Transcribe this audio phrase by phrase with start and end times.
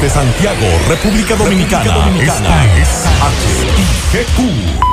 [0.00, 1.92] Desde Santiago, República Dominicana.
[1.92, 2.64] Dominicana.
[2.74, 3.04] Esta es
[4.14, 4.38] HIGQ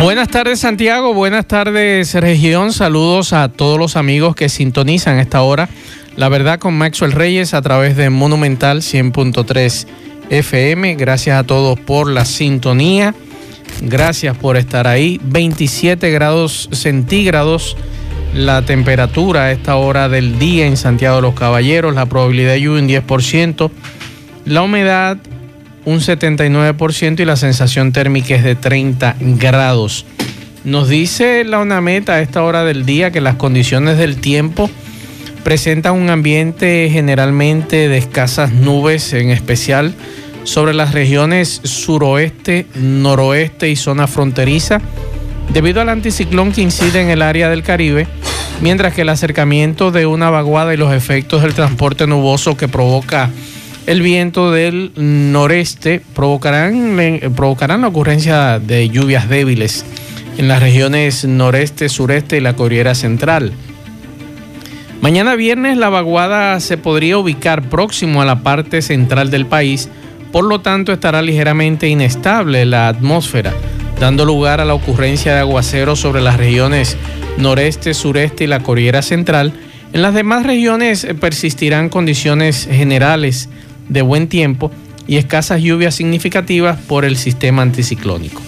[0.00, 5.68] Buenas tardes Santiago, buenas tardes región, saludos a todos los amigos que sintonizan esta hora.
[6.16, 9.86] La verdad con Maxwell Reyes a través de Monumental 100.3
[10.30, 10.94] FM.
[10.94, 13.14] Gracias a todos por la sintonía.
[13.82, 15.20] Gracias por estar ahí.
[15.22, 17.76] 27 grados centígrados
[18.34, 21.94] la temperatura a esta hora del día en Santiago de los Caballeros.
[21.94, 23.70] La probabilidad de lluvia un 10%.
[24.46, 25.18] La humedad
[25.84, 30.06] un 79% y la sensación térmica es de 30 grados.
[30.64, 34.70] Nos dice la UNAMET a esta hora del día que las condiciones del tiempo
[35.46, 39.94] presentan un ambiente generalmente de escasas nubes, en especial
[40.42, 44.80] sobre las regiones suroeste, noroeste y zona fronteriza,
[45.52, 48.08] debido al anticiclón que incide en el área del Caribe,
[48.60, 53.30] mientras que el acercamiento de una vaguada y los efectos del transporte nuboso que provoca
[53.86, 59.84] el viento del noreste provocarán, provocarán la ocurrencia de lluvias débiles
[60.38, 63.52] en las regiones noreste, sureste y la Corriera Central.
[65.00, 69.88] Mañana viernes la vaguada se podría ubicar próximo a la parte central del país,
[70.32, 73.52] por lo tanto estará ligeramente inestable la atmósfera,
[74.00, 76.96] dando lugar a la ocurrencia de aguaceros sobre las regiones
[77.38, 79.52] noreste, sureste y la Corriera Central.
[79.92, 83.48] En las demás regiones persistirán condiciones generales
[83.88, 84.70] de buen tiempo
[85.06, 88.42] y escasas lluvias significativas por el sistema anticiclónico.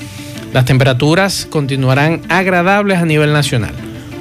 [0.52, 3.74] Las temperaturas continuarán agradables a nivel nacional.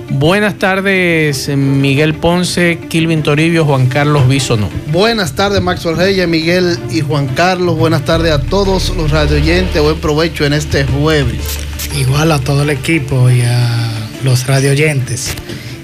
[0.09, 4.69] Buenas tardes, Miguel Ponce, Kilvin Toribio, Juan Carlos Bisono.
[4.91, 7.77] Buenas tardes, Maxwell Reyes, Miguel y Juan Carlos.
[7.77, 9.81] Buenas tardes a todos los radioyentes.
[9.81, 11.59] Buen provecho en este jueves.
[11.99, 13.91] Igual a todo el equipo y a
[14.23, 15.33] los radioyentes.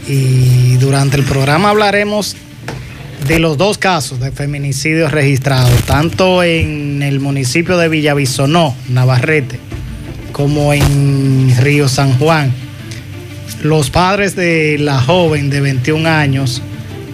[0.08, 2.38] Y durante el programa hablaremos
[3.28, 9.59] de los dos casos de feminicidios registrados, tanto en el municipio de Villavisonó, Navarrete,
[10.31, 12.62] como en Río San Juan.
[13.63, 16.62] Los padres de la joven de 21 años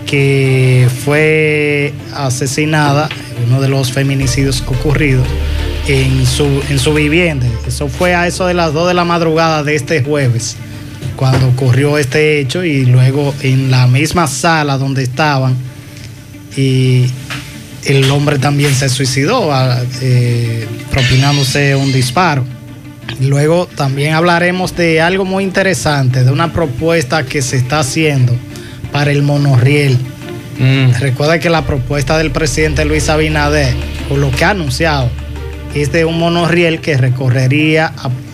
[0.07, 3.07] que fue asesinada,
[3.45, 5.27] uno de los feminicidios ocurridos,
[5.87, 7.45] en su, en su vivienda.
[7.67, 10.57] Eso fue a eso de las 2 de la madrugada de este jueves,
[11.15, 15.55] cuando ocurrió este hecho y luego en la misma sala donde estaban,
[16.57, 17.05] y
[17.85, 19.51] el hombre también se suicidó
[20.01, 22.43] eh, propinándose un disparo.
[23.19, 28.33] Luego también hablaremos de algo muy interesante, de una propuesta que se está haciendo
[28.91, 29.97] para el monorriel.
[30.59, 30.91] Mm.
[30.99, 33.73] Recuerda que la propuesta del presidente Luis Abinader,
[34.09, 35.09] o lo que ha anunciado,
[35.73, 37.93] es de un monorriel que recorrería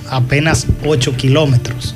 [0.10, 1.96] apenas 8 kilómetros.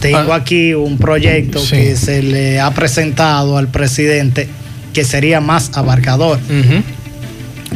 [0.00, 0.36] Tengo ah.
[0.36, 4.48] aquí un proyecto que se le ha presentado al presidente
[4.92, 6.38] que sería más abarcador.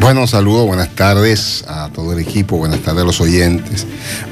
[0.06, 3.89] Bueno, saludos, buenas tardes a todo el equipo, buenas tardes a los oyentes.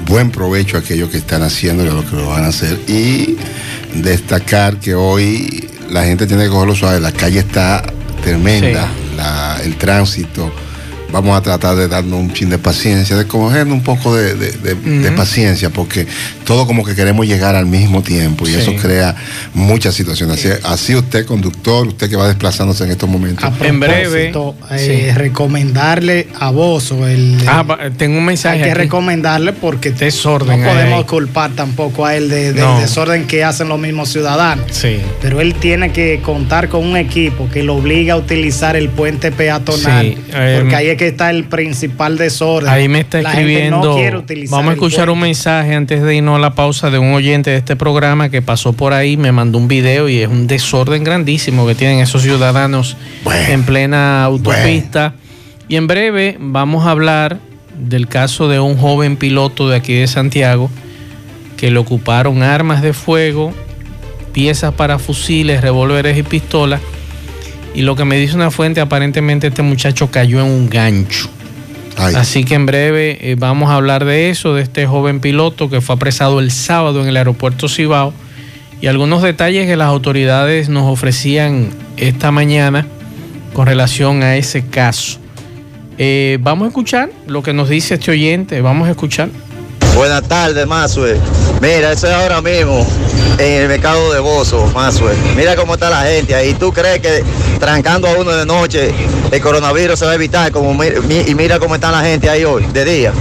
[0.07, 2.79] Buen provecho a aquellos que están haciendo y a los que lo van a hacer.
[2.87, 3.35] Y
[3.93, 7.83] destacar que hoy la gente tiene que cogerlo suave, la calle está
[8.23, 8.87] tremenda,
[9.65, 10.49] el tránsito
[11.15, 15.69] vamos a tratar de darnos un chin de paciencia, de cogernos un poco de, paciencia,
[15.69, 16.05] porque
[16.43, 19.15] todo como que queremos llegar al mismo tiempo y eso crea
[19.53, 20.45] muchas situaciones.
[20.63, 23.49] Así, usted, conductor, usted que va desplazándose en estos momentos.
[23.61, 24.33] en breve,
[24.71, 27.37] eh, recomendarle a vos o el...
[27.47, 27.63] Ah,
[27.97, 28.63] tengo un mensaje.
[28.63, 33.45] Hay que recomendarle porque desorden no podemos culpar tampoco a él de, del desorden que
[33.45, 34.65] hacen los mismos ciudadanos.
[34.71, 34.97] Sí.
[35.21, 39.31] Pero él tiene que contar con un equipo que lo obliga a utilizar el puente
[39.31, 42.69] peatonal, porque eh, ahí es que está el principal desorden.
[42.69, 43.97] Ahí me está escribiendo.
[44.49, 47.57] vamos a escuchar un mensaje antes de irnos a la pausa de un oyente de
[47.57, 51.65] este programa que pasó por ahí, me mandó un video y es un desorden grandísimo
[51.67, 52.97] que tienen esos ciudadanos
[53.47, 55.13] en plena autopista.
[55.67, 57.39] Y en breve vamos a hablar
[57.77, 60.69] del caso de un joven piloto de aquí de Santiago
[61.57, 63.53] que le ocuparon armas de fuego,
[64.33, 66.81] piezas para fusiles, revólveres y pistolas
[67.75, 71.29] y lo que me dice una fuente, aparentemente este muchacho cayó en un gancho.
[71.97, 75.79] Así que en breve eh, vamos a hablar de eso, de este joven piloto que
[75.79, 78.13] fue apresado el sábado en el aeropuerto Cibao
[78.81, 82.85] y algunos detalles que las autoridades nos ofrecían esta mañana
[83.53, 85.19] con relación a ese caso.
[85.97, 89.29] Eh, vamos a escuchar lo que nos dice este oyente, vamos a escuchar.
[89.95, 91.17] Buenas tardes, Mazue.
[91.61, 92.85] Mira, eso es ahora mismo
[93.39, 95.13] en el mercado de Bozo, Mazue.
[95.35, 96.53] Mira cómo está la gente ahí.
[96.53, 97.23] ¿Tú crees que
[97.59, 98.93] trancando a uno de noche,
[99.31, 100.51] el coronavirus se va a evitar.
[100.51, 103.13] Como, y mira cómo está la gente ahí hoy, de día.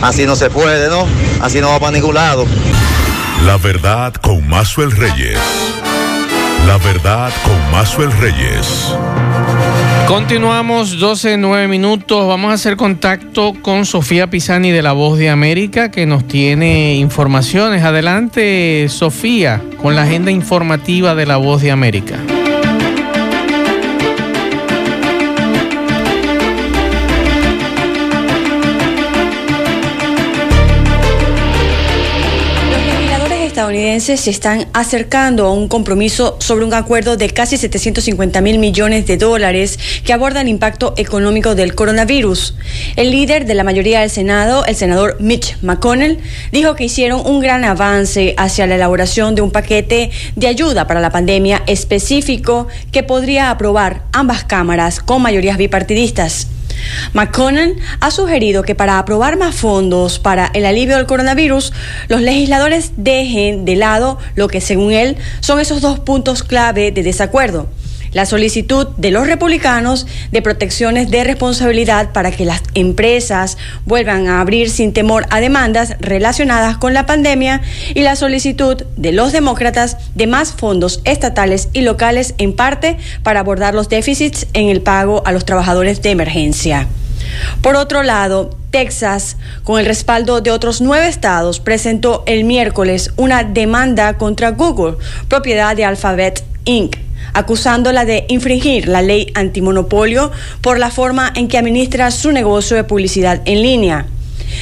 [0.00, 1.06] Así no se puede, ¿no?
[1.40, 2.46] Así no va para ningún lado.
[3.44, 5.38] La verdad con Mazuel Reyes.
[6.66, 8.94] La verdad con Mazuel Reyes.
[10.12, 12.28] Continuamos 12, 9 minutos.
[12.28, 16.96] Vamos a hacer contacto con Sofía Pisani de La Voz de América que nos tiene
[16.96, 17.82] informaciones.
[17.82, 22.18] Adelante, Sofía, con la agenda informativa de La Voz de América.
[33.82, 39.16] Se están acercando a un compromiso sobre un acuerdo de casi 750 mil millones de
[39.16, 42.54] dólares que aborda el impacto económico del coronavirus.
[42.94, 46.20] El líder de la mayoría del Senado, el senador Mitch McConnell,
[46.52, 51.00] dijo que hicieron un gran avance hacia la elaboración de un paquete de ayuda para
[51.00, 56.46] la pandemia específico que podría aprobar ambas cámaras con mayorías bipartidistas.
[57.12, 61.72] McConnell ha sugerido que para aprobar más fondos para el alivio del coronavirus,
[62.08, 67.02] los legisladores dejen de lado lo que según él son esos dos puntos clave de
[67.02, 67.68] desacuerdo
[68.12, 74.40] la solicitud de los republicanos de protecciones de responsabilidad para que las empresas vuelvan a
[74.40, 77.62] abrir sin temor a demandas relacionadas con la pandemia
[77.94, 83.40] y la solicitud de los demócratas de más fondos estatales y locales en parte para
[83.40, 86.86] abordar los déficits en el pago a los trabajadores de emergencia.
[87.62, 93.44] Por otro lado, Texas, con el respaldo de otros nueve estados, presentó el miércoles una
[93.44, 94.96] demanda contra Google,
[95.28, 96.96] propiedad de Alphabet Inc
[97.32, 100.30] acusándola de infringir la ley antimonopolio
[100.60, 104.06] por la forma en que administra su negocio de publicidad en línea.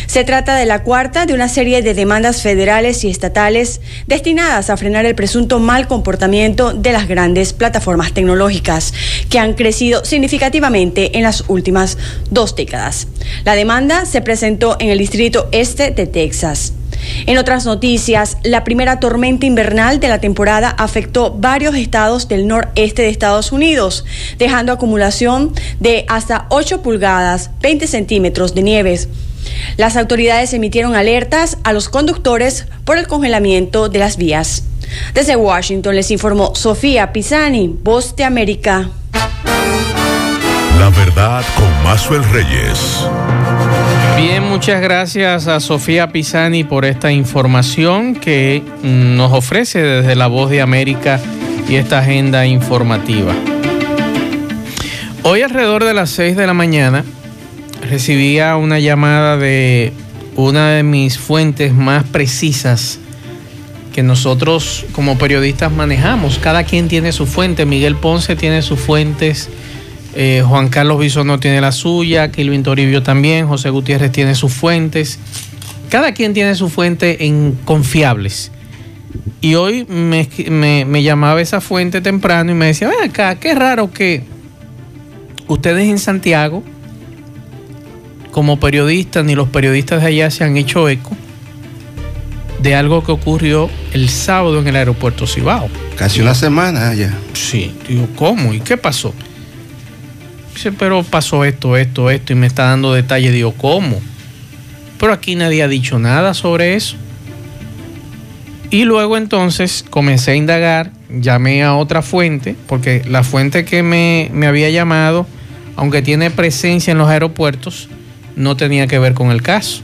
[0.07, 4.77] Se trata de la cuarta de una serie de demandas federales y estatales destinadas a
[4.77, 8.95] frenar el presunto mal comportamiento de las grandes plataformas tecnológicas,
[9.29, 11.99] que han crecido significativamente en las últimas
[12.31, 13.09] dos décadas.
[13.45, 16.75] La demanda se presentó en el distrito este de Texas.
[17.27, 23.03] En otras noticias, la primera tormenta invernal de la temporada afectó varios estados del noreste
[23.03, 24.05] de Estados Unidos,
[24.39, 29.09] dejando acumulación de hasta 8 pulgadas, 20 centímetros de nieves.
[29.77, 34.65] Las autoridades emitieron alertas a los conductores por el congelamiento de las vías.
[35.15, 38.91] Desde Washington les informó Sofía Pisani, Voz de América.
[40.79, 43.07] La verdad con Mazuel Reyes.
[44.17, 50.51] Bien, muchas gracias a Sofía Pisani por esta información que nos ofrece desde la Voz
[50.51, 51.21] de América
[51.69, 53.35] y esta agenda informativa.
[55.23, 57.05] Hoy alrededor de las 6 de la mañana
[57.89, 59.93] recibía una llamada de
[60.37, 62.99] una de mis fuentes más precisas
[63.93, 66.39] que nosotros como periodistas manejamos.
[66.39, 67.67] Cada quien tiene su fuente.
[67.67, 69.51] Miguel Ponce tiene sus fuentes
[70.15, 75.19] eh, Juan Carlos Bisono tiene la suya, Kilvin Toribio también, José Gutiérrez tiene sus fuentes.
[75.89, 78.51] Cada quien tiene su fuente en confiables.
[79.41, 84.23] Y hoy me, llamaba esa fuente temprano y me decía, ven acá, qué raro que
[85.49, 86.63] ustedes en Santiago,
[88.31, 91.17] como periodistas, ni los periodistas de allá se han hecho eco
[92.63, 95.69] de algo que ocurrió el sábado en el aeropuerto Cibao.
[95.97, 97.17] Casi una semana ya.
[97.33, 98.53] Sí, digo, ¿cómo?
[98.53, 99.15] ¿Y qué pasó?
[100.77, 103.33] Pero pasó esto, esto, esto, y me está dando detalles.
[103.33, 104.01] Digo, ¿cómo?
[104.99, 106.97] Pero aquí nadie ha dicho nada sobre eso.
[108.71, 114.31] Y luego entonces comencé a indagar, llamé a otra fuente, porque la fuente que me,
[114.47, 115.27] había llamado,
[115.75, 117.89] aunque tiene presencia en los aeropuertos,
[118.37, 119.83] no tenía que ver con el caso.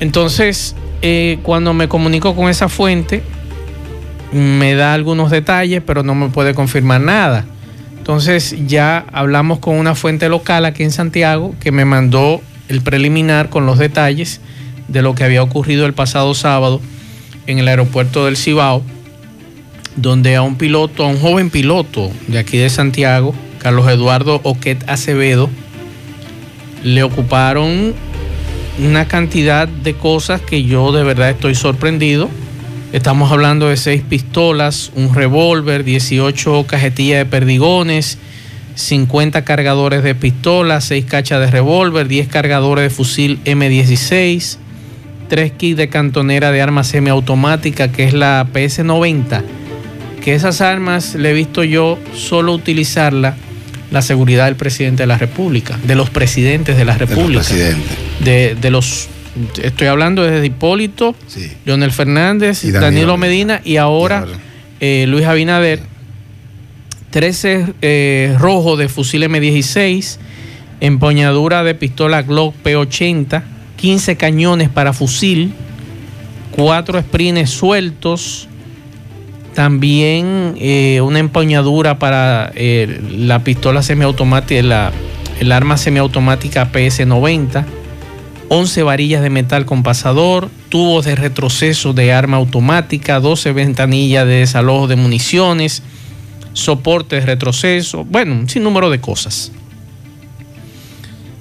[0.00, 3.22] Entonces, eh, cuando me comunico con esa fuente,
[4.32, 7.44] me da algunos detalles, pero no me puede confirmar nada.
[8.06, 13.48] Entonces ya hablamos con una fuente local aquí en Santiago que me mandó el preliminar
[13.48, 14.40] con los detalles
[14.86, 16.80] de lo que había ocurrido el pasado sábado
[17.48, 18.84] en el aeropuerto del Cibao,
[19.96, 24.88] donde a un piloto, a un joven piloto de aquí de Santiago, Carlos Eduardo Oquet
[24.88, 25.50] Acevedo,
[26.84, 27.92] le ocuparon
[28.86, 32.30] una cantidad de cosas que yo de verdad estoy sorprendido
[32.96, 38.16] Estamos hablando de seis pistolas, un revólver, 18 cajetillas de perdigones,
[38.74, 44.56] 50 cargadores de pistolas, 6 cachas de revólver, 10 cargadores de fusil M16,
[45.28, 49.42] 3 kits de cantonera de armas semiautomática, que es la PS90.
[50.24, 53.36] Que esas armas le he visto yo solo utilizarla
[53.90, 57.44] la seguridad del presidente de la República, de los presidentes de la República,
[58.20, 59.10] de, de los
[59.62, 61.14] estoy hablando desde Hipólito,
[61.64, 64.26] Leonel Fernández, Danilo, Medina y ahora,
[64.80, 65.80] eh, Luis Abinader,
[67.10, 70.18] 13 eh, rojo de fusil M16,
[70.80, 73.42] empuñadura de pistola Glock P80,
[73.76, 75.52] 15 cañones para fusil,
[76.52, 78.48] 4 sprines sueltos,
[79.54, 84.92] también eh, una empuñadura para eh, la pistola semiautomática, la,
[85.40, 87.64] el arma semiautomática PS90,
[88.48, 94.34] 11 varillas de metal con pasador, tubos de retroceso de arma automática, 12 ventanillas de
[94.34, 95.82] desalojo de municiones,
[96.52, 99.52] soporte de retroceso, bueno, un sinnúmero de cosas.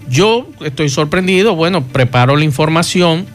[0.09, 3.25] Yo estoy sorprendido, bueno, preparo la información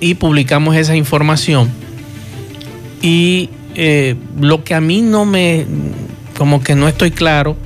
[0.00, 1.70] y publicamos esa información.
[3.02, 5.66] Y eh, lo que a mí no me,
[6.36, 7.56] como que no estoy claro,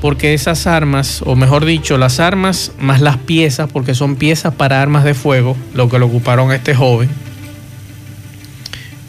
[0.00, 4.80] porque esas armas, o mejor dicho, las armas más las piezas, porque son piezas para
[4.80, 7.10] armas de fuego, lo que le ocuparon a este joven,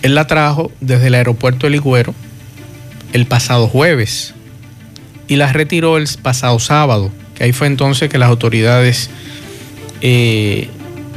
[0.02, 2.14] él la trajo desde el aeropuerto de Ligüero
[3.14, 4.34] el pasado jueves
[5.28, 9.10] y las retiró el pasado sábado, que ahí fue entonces que las autoridades
[10.02, 10.70] eh,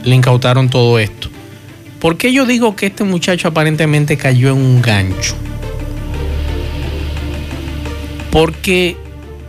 [0.04, 1.31] le incautaron todo esto.
[1.99, 5.35] ¿Por qué yo digo que este muchacho aparentemente cayó en un gancho?
[8.31, 8.97] Porque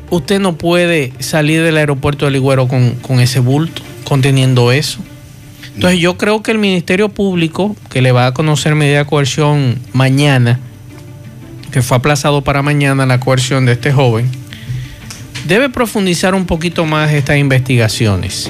[0.10, 5.00] usted no puede salir del aeropuerto de Ligüero con, con ese bulto, conteniendo eso.
[5.76, 9.78] Entonces yo creo que el Ministerio Público, que le va a conocer medida de coerción
[9.92, 10.60] mañana,
[11.72, 14.30] que fue aplazado para mañana la coerción de este joven,
[15.46, 18.50] debe profundizar un poquito más estas investigaciones.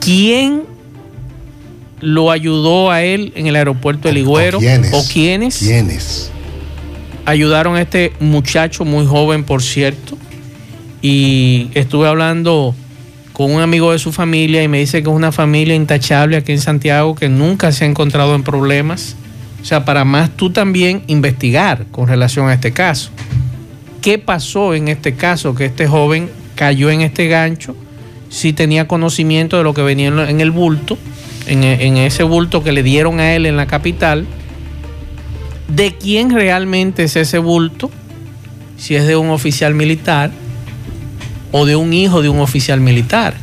[0.00, 0.64] ¿Quién
[2.00, 4.58] lo ayudó a él en el aeropuerto de Ligüero?
[4.58, 4.92] ¿O quiénes?
[4.92, 5.58] ¿O quiénes?
[5.58, 6.32] ¿Quiénes?
[7.26, 10.16] Ayudaron a este muchacho muy joven, por cierto,
[11.02, 12.74] y estuve hablando
[13.32, 16.52] con un amigo de su familia y me dice que es una familia intachable aquí
[16.52, 19.16] en Santiago que nunca se ha encontrado en problemas.
[19.60, 23.10] O sea, para más tú también investigar con relación a este caso.
[24.00, 27.76] ¿Qué pasó en este caso que este joven cayó en este gancho?
[28.30, 30.96] Si tenía conocimiento de lo que venía en el bulto,
[31.46, 34.26] en, en ese bulto que le dieron a él en la capital
[35.68, 37.90] de quién realmente es ese bulto,
[38.76, 40.30] si es de un oficial militar
[41.52, 43.34] o de un hijo de un oficial militar.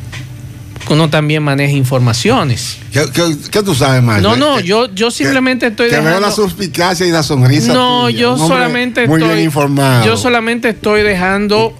[0.90, 2.76] Uno también maneja informaciones.
[2.92, 4.28] ¿Qué, qué- qué tú sabes, Mario?
[4.28, 6.28] No, no, yo, yo simplemente estoy que veo dejando...
[6.28, 7.72] la suspicacia y la sonrisa.
[7.72, 8.18] No, tuya.
[8.18, 9.34] yo solamente Muy estoy...
[9.34, 10.04] bien informado.
[10.04, 11.72] Yo solamente estoy dejando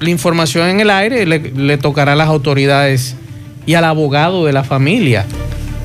[0.00, 3.14] la información en el aire y le, le tocará a las autoridades
[3.66, 5.26] y al abogado de la familia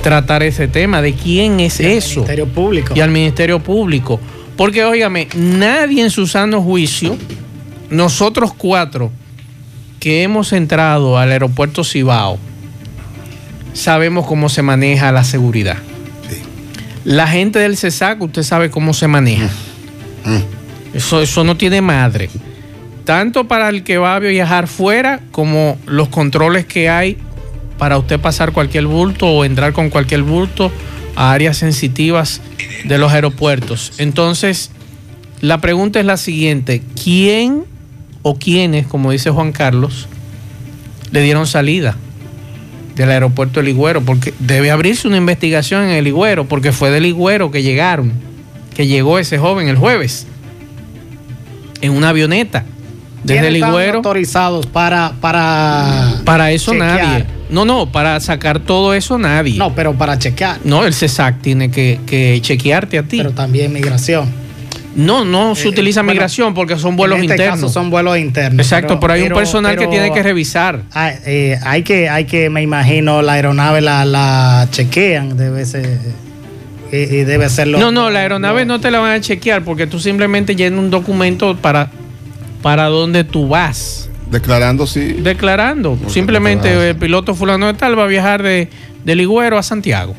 [0.05, 2.93] tratar ese tema de quién es eso Ministerio Público.
[2.95, 4.19] y al Ministerio Público.
[4.55, 7.17] Porque, óigame, nadie en su sano juicio,
[7.89, 9.11] nosotros cuatro
[9.99, 12.37] que hemos entrado al aeropuerto Cibao,
[13.73, 15.77] sabemos cómo se maneja la seguridad.
[16.29, 16.37] Sí.
[17.03, 19.49] La gente del CESAC, usted sabe cómo se maneja.
[20.23, 20.95] Mm.
[20.97, 22.29] Eso, eso no tiene madre.
[23.05, 27.17] Tanto para el que va a viajar fuera como los controles que hay
[27.77, 30.71] para usted pasar cualquier bulto o entrar con cualquier bulto
[31.15, 32.41] a áreas sensitivas
[32.85, 33.93] de los aeropuertos.
[33.97, 34.71] Entonces,
[35.41, 36.81] la pregunta es la siguiente.
[37.01, 37.63] ¿Quién
[38.21, 40.07] o quiénes, como dice Juan Carlos,
[41.11, 41.95] le dieron salida
[42.95, 44.01] del aeropuerto de Ligüero?
[44.01, 48.13] Porque debe abrirse una investigación en el Ligüero, porque fue del Ligüero que llegaron,
[48.73, 50.27] que llegó ese joven el jueves
[51.81, 52.63] en una avioneta
[53.23, 53.97] desde ¿Quiénes están Ligüero.
[53.97, 57.01] autorizados para para Para eso chequear?
[57.01, 57.25] nadie.
[57.49, 59.57] No, no, para sacar todo eso nadie.
[59.57, 60.59] No, pero para chequear.
[60.63, 63.17] No, el CESAC tiene que, que chequearte a ti.
[63.17, 64.27] Pero también migración.
[64.95, 67.59] no, no se Eh, utiliza bueno, migración porque son vuelos en este internos.
[67.61, 68.65] caso son vuelos internos.
[68.65, 70.81] Exacto, pero, hay un personal que tiene que revisar.
[70.93, 75.99] Hay, eh, hay que, hay que, me imagino, la aeronave la, la chequean, debe ser,
[76.91, 79.63] y, y debe ser lo- No, no, la aeronave no te la van a chequear
[79.63, 81.89] porque tú simplemente llenas un documento para,
[82.63, 84.09] para donde tú vas.
[84.31, 85.13] Declarando sí.
[85.19, 85.95] Declarando.
[85.95, 88.69] Porque Simplemente el piloto fulano de tal va a viajar de,
[89.03, 90.15] de Ligüero a Santiago.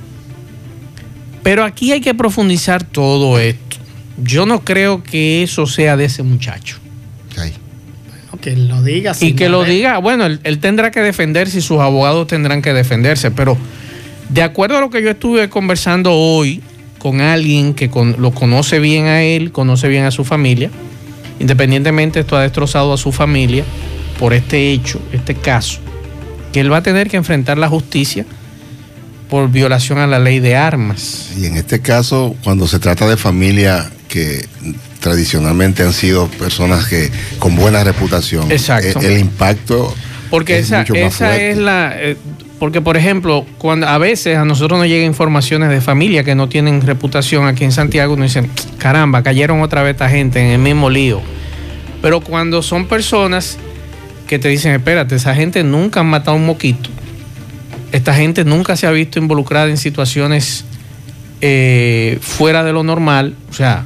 [1.42, 3.76] Pero aquí hay que profundizar todo esto.
[4.22, 6.78] Yo no creo que eso sea de ese muchacho.
[7.38, 7.52] Ay.
[8.40, 9.12] Que lo diga.
[9.20, 12.72] y que lo diga, bueno, él, él tendrá que defenderse y sus abogados tendrán que
[12.74, 13.56] defenderse, pero
[14.28, 16.60] de acuerdo a lo que yo estuve conversando hoy
[16.98, 20.70] con alguien que con- lo conoce bien a él, conoce bien a su familia,
[21.40, 23.64] independientemente esto ha destrozado a su familia
[24.18, 25.80] por este hecho, este caso,
[26.52, 28.24] que él va a tener que enfrentar la justicia
[29.28, 31.30] por violación a la ley de armas.
[31.36, 34.46] Y en este caso, cuando se trata de familia que
[35.00, 39.00] tradicionalmente han sido personas que con buena reputación, Exacto.
[39.00, 39.94] eh, el, impacto
[40.30, 41.92] Porque es esa, mucho más esa es la...
[41.96, 42.16] eh,
[42.58, 46.48] Porque, por ejemplo, cuando a veces a nosotros nos llegan informaciones de familia que no
[46.48, 50.58] tienen reputación aquí en Santiago, nos dicen, caramba, cayeron otra vez esta gente en el
[50.58, 51.20] mismo lío.
[52.00, 53.58] Pero cuando son personas
[54.26, 56.90] que te dicen, espérate, esa gente nunca ha matado un moquito,
[57.92, 60.64] esta gente nunca se ha visto involucrada en situaciones
[61.40, 63.84] eh, fuera de lo normal, o sea,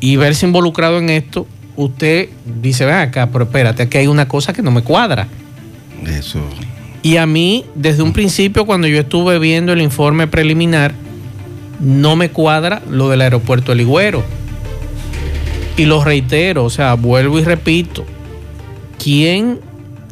[0.00, 2.28] y verse involucrado en esto, usted
[2.60, 5.28] dice, ven acá, pero espérate, aquí hay una cosa que no me cuadra.
[6.06, 6.40] Eso.
[7.02, 10.94] Y a mí, desde un principio, cuando yo estuve viendo el informe preliminar,
[11.80, 14.24] no me cuadra lo del aeropuerto El Higüero.
[15.76, 18.06] Y lo reitero, o sea, vuelvo y repito,
[19.02, 19.60] ¿quién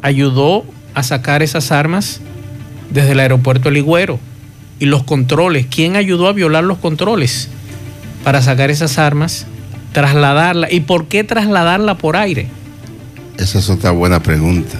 [0.03, 2.21] ayudó a sacar esas armas
[2.91, 4.19] desde el aeropuerto El Higüero?
[4.79, 7.49] Y los controles, ¿quién ayudó a violar los controles
[8.23, 9.47] para sacar esas armas,
[9.93, 10.71] trasladarla?
[10.71, 12.47] ¿Y por qué trasladarla por aire?
[13.37, 14.77] Esa es otra buena pregunta.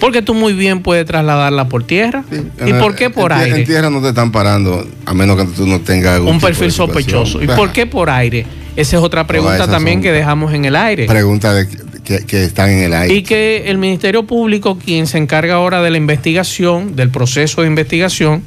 [0.00, 2.24] Porque tú muy bien puedes trasladarla por tierra.
[2.64, 3.60] ¿Y por qué por en, aire?
[3.60, 6.70] En tierra no te están parando, a menos que tú no tengas algún un perfil
[6.70, 7.42] sospechoso.
[7.42, 8.46] ¿Y por qué por aire?
[8.76, 11.06] Esa es otra pregunta también que dejamos en el aire.
[11.06, 11.87] Preguntas de-
[12.26, 13.14] que, están en el aire.
[13.14, 17.68] Y que el Ministerio Público, quien se encarga ahora de la investigación, del proceso de
[17.68, 18.42] investigación,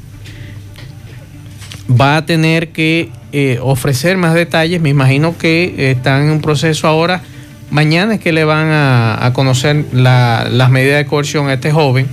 [1.88, 4.80] va a tener que eh, ofrecer más detalles.
[4.80, 7.22] Me imagino que eh, están en un proceso ahora.
[7.70, 12.06] Mañana es que le van a, conocer la- las medidas de coerción a este joven.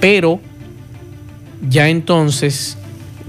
[0.00, 0.40] Pero
[1.68, 2.76] ya entonces,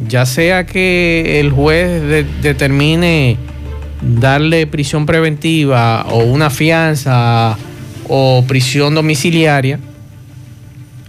[0.08, 3.38] ya sea que el juez de- determine
[4.04, 7.58] darle prisión preventiva o una fianza
[8.08, 9.80] o prisión domiciliaria,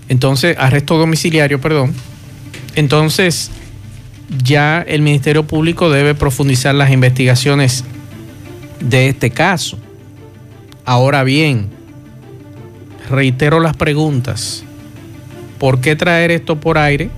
[0.08, 1.94] entonces, arresto domiciliario, perdón,
[2.76, 3.50] entonces
[4.42, 7.84] ya el Ministerio Público debe profundizar las investigaciones
[8.80, 9.78] de este caso.
[10.84, 11.68] Ahora bien,
[13.08, 14.64] reitero las preguntas.
[15.58, 17.10] ¿Por qué traer esto por aire?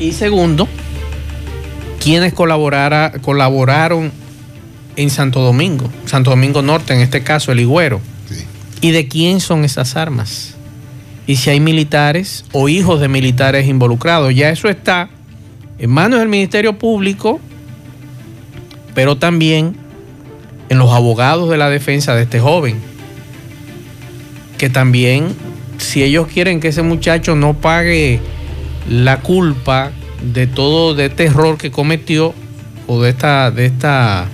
[0.00, 0.68] Y segundo,
[2.06, 4.12] ¿quiénes colaborara- colaboraron
[4.94, 5.90] en Santo Domingo?
[6.04, 8.00] Santo Domingo Norte, en este caso, el Higüero.
[8.30, 8.44] Sí.
[8.80, 10.54] ¿Y de quién son esas armas?
[11.26, 14.32] Y si hay militares o hijos de militares involucrados.
[14.32, 15.08] Ya eso está
[15.80, 17.40] en manos del Ministerio Público,
[18.94, 19.74] pero también
[20.68, 22.76] en los abogados de la defensa de este joven.
[24.58, 25.34] Que también,
[25.78, 28.20] si ellos quieren que ese muchacho no pague
[28.88, 29.90] la culpa
[30.32, 32.34] de todo de este error que cometió
[32.86, 34.28] o de esta, de esta,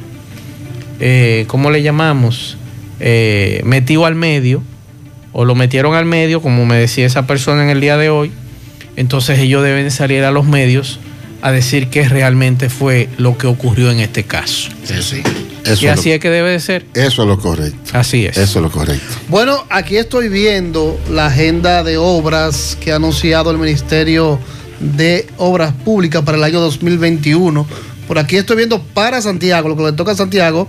[1.01, 2.57] eh, ¿cómo le llamamos?
[3.01, 4.63] Eh, metido al medio
[5.33, 8.31] o lo metieron al medio, como me decía esa persona en el día de hoy,
[8.97, 11.01] entonces ellos deben salir a los medios
[11.41, 14.71] a decir qué realmente fue lo que ocurrió en este caso.
[14.89, 15.17] Eso,
[15.85, 16.87] y así lo, es que debe de ser.
[16.95, 17.79] eso es lo correcto.
[17.93, 18.37] Así es.
[18.37, 19.15] Eso es lo correcto.
[19.29, 24.39] Bueno, aquí estoy viendo la agenda de obras que ha anunciado el Ministerio
[24.83, 27.67] de Obras Públicas para el año 2021.
[28.09, 30.69] Por aquí estoy viendo para Santiago, lo que le toca a Santiago,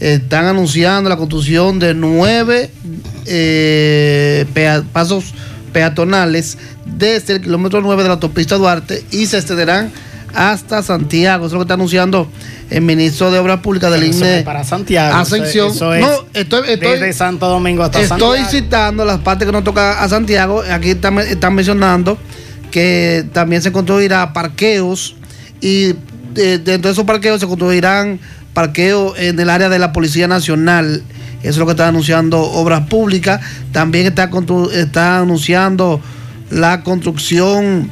[0.00, 2.70] están anunciando la construcción de nueve
[3.26, 5.32] eh, pea- pasos
[5.72, 9.92] peatonales desde el kilómetro 9 de la autopista Duarte y se extenderán
[10.34, 11.46] hasta Santiago.
[11.46, 12.26] Eso es lo que está anunciando
[12.70, 14.42] el ministro de Obras Públicas del eso INE.
[14.42, 15.14] para Santiago.
[15.16, 15.70] Ascensión.
[15.70, 18.50] Eso, es no, estoy, estoy, desde Santo Domingo hasta Estoy Santiago.
[18.50, 20.62] citando las partes que nos toca a Santiago.
[20.70, 22.18] Aquí están, están mencionando
[22.72, 25.14] que también se construirá parqueos
[25.60, 25.94] y
[26.34, 28.18] de- dentro de esos parqueos se construirán
[28.54, 31.04] parqueos en el área de la Policía Nacional.
[31.40, 33.40] Eso es lo que está anunciando Obras Públicas.
[33.70, 34.28] También está,
[34.74, 36.00] está anunciando
[36.50, 37.90] la construcción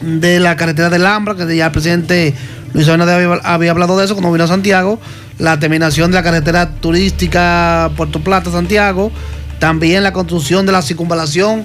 [0.00, 2.34] de la carretera del Ambra, que ya el presidente
[2.74, 5.00] Luis Abinader había, hablado de eso cuando vino a Santiago,
[5.38, 9.10] la terminación de la carretera turística Puerto Plata Santiago,
[9.58, 11.64] también la construcción de la circunvalación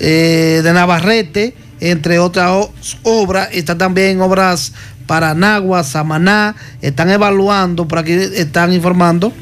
[0.00, 2.68] eh, de Navarrete, entre otras
[3.02, 4.72] obras, está también obras
[5.06, 9.32] para Nagua, Samaná, están evaluando, por aquí están informando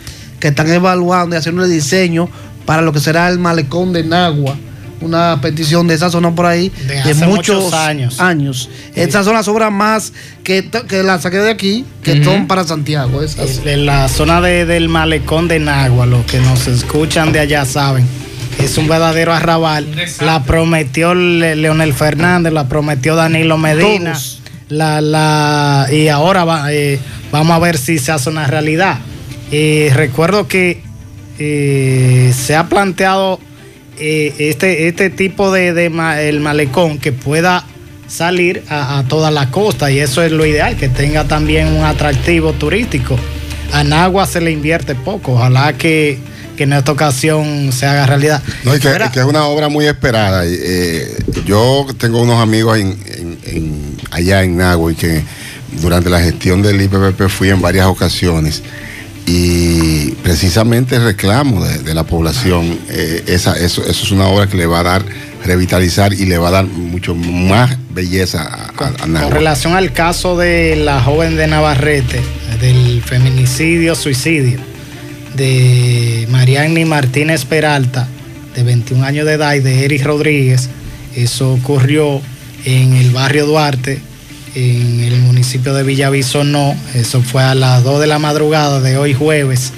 [0.40, 2.28] que están evaluando y haciendo el diseño
[2.64, 4.56] para lo que será el malecón de Nagua,
[5.02, 8.20] una petición de esa zona por ahí De de, hace muchos muchos años.
[8.20, 8.70] años.
[8.94, 13.22] Estas son las obras más que, que las saqué de aquí, que son para Santiago.
[13.22, 13.60] Esas.
[13.66, 18.06] En la zona de- del malecón de Nagua, los que nos escuchan de allá saben,
[18.64, 19.86] es un verdadero arrabal.
[20.20, 24.12] La prometió Le- Leonel Fernández, la prometió Danilo Medina.
[24.12, 24.42] Todos.
[24.68, 26.98] La, la, y ahora va, eh,
[27.32, 28.98] vamos a ver si se hace una realidad.
[29.50, 30.80] Eh, recuerdo que
[31.40, 33.40] eh, se ha planteado
[33.98, 37.64] eh, este, este tipo de, de ma- el malecón que pueda
[38.06, 41.84] salir a, a toda la costa y eso es lo ideal, que tenga también un
[41.84, 43.16] atractivo turístico.
[43.72, 46.18] A Nagua se le invierte poco, ojalá que,
[46.60, 48.42] que en esta ocasión se haga realidad.
[48.64, 50.42] No, y que, es una obra muy esperada.
[50.44, 51.10] eh,
[51.46, 55.22] yo tengo unos amigos en, en- en- allá en Nagua y que
[55.80, 58.62] durante la gestión del IPPP fui en varias ocasiones
[59.24, 64.46] y precisamente el reclamo de, de la población, eh, esa, eso, eso es una obra
[64.46, 65.02] que le va a dar,
[65.46, 69.30] revitalizar y le va a dar mucho más belleza a, a- a Con Nagua.
[69.30, 72.20] relación al caso de la joven de Navarrete,
[72.60, 74.58] del feminicidio, suicidio,
[75.34, 78.08] de Mariani Martínez Peralta,
[78.54, 80.68] de 21 años de edad, y de Eric Rodríguez,
[81.16, 82.20] eso ocurrió
[82.64, 84.00] en el barrio Duarte,
[84.54, 88.96] en el municipio de Villaviso, no, eso fue a las 2 de la madrugada de
[88.96, 89.72] hoy jueves.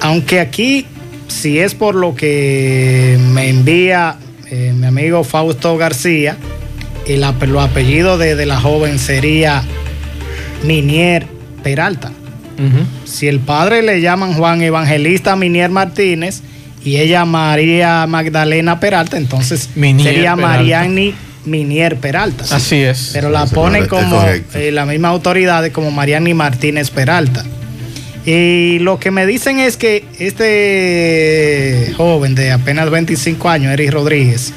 [0.00, 0.84] Aunque aquí,
[1.28, 4.16] si es por lo que me envía
[4.50, 6.36] eh, mi amigo Fausto García,
[7.06, 9.62] el ape- los apellidos de, de la joven sería
[10.64, 11.26] Minier
[11.62, 12.12] Peralta.
[13.04, 16.42] Si el padre le llaman Juan Evangelista Minier Martínez
[16.84, 20.56] y ella María Magdalena Peralta, entonces Minier sería Peralta.
[20.58, 22.44] Mariani Minier Peralta.
[22.50, 23.10] Así es.
[23.12, 27.44] Pero la ponen como eh, la misma autoridad como Mariani Martínez Peralta.
[28.24, 34.52] Y lo que me dicen es que este joven de apenas 25 años, Eric Rodríguez,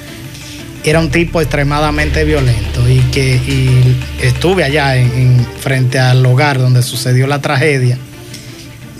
[0.86, 6.60] era un tipo extremadamente violento y que y estuve allá en, en- frente al hogar
[6.60, 7.98] donde sucedió la tragedia.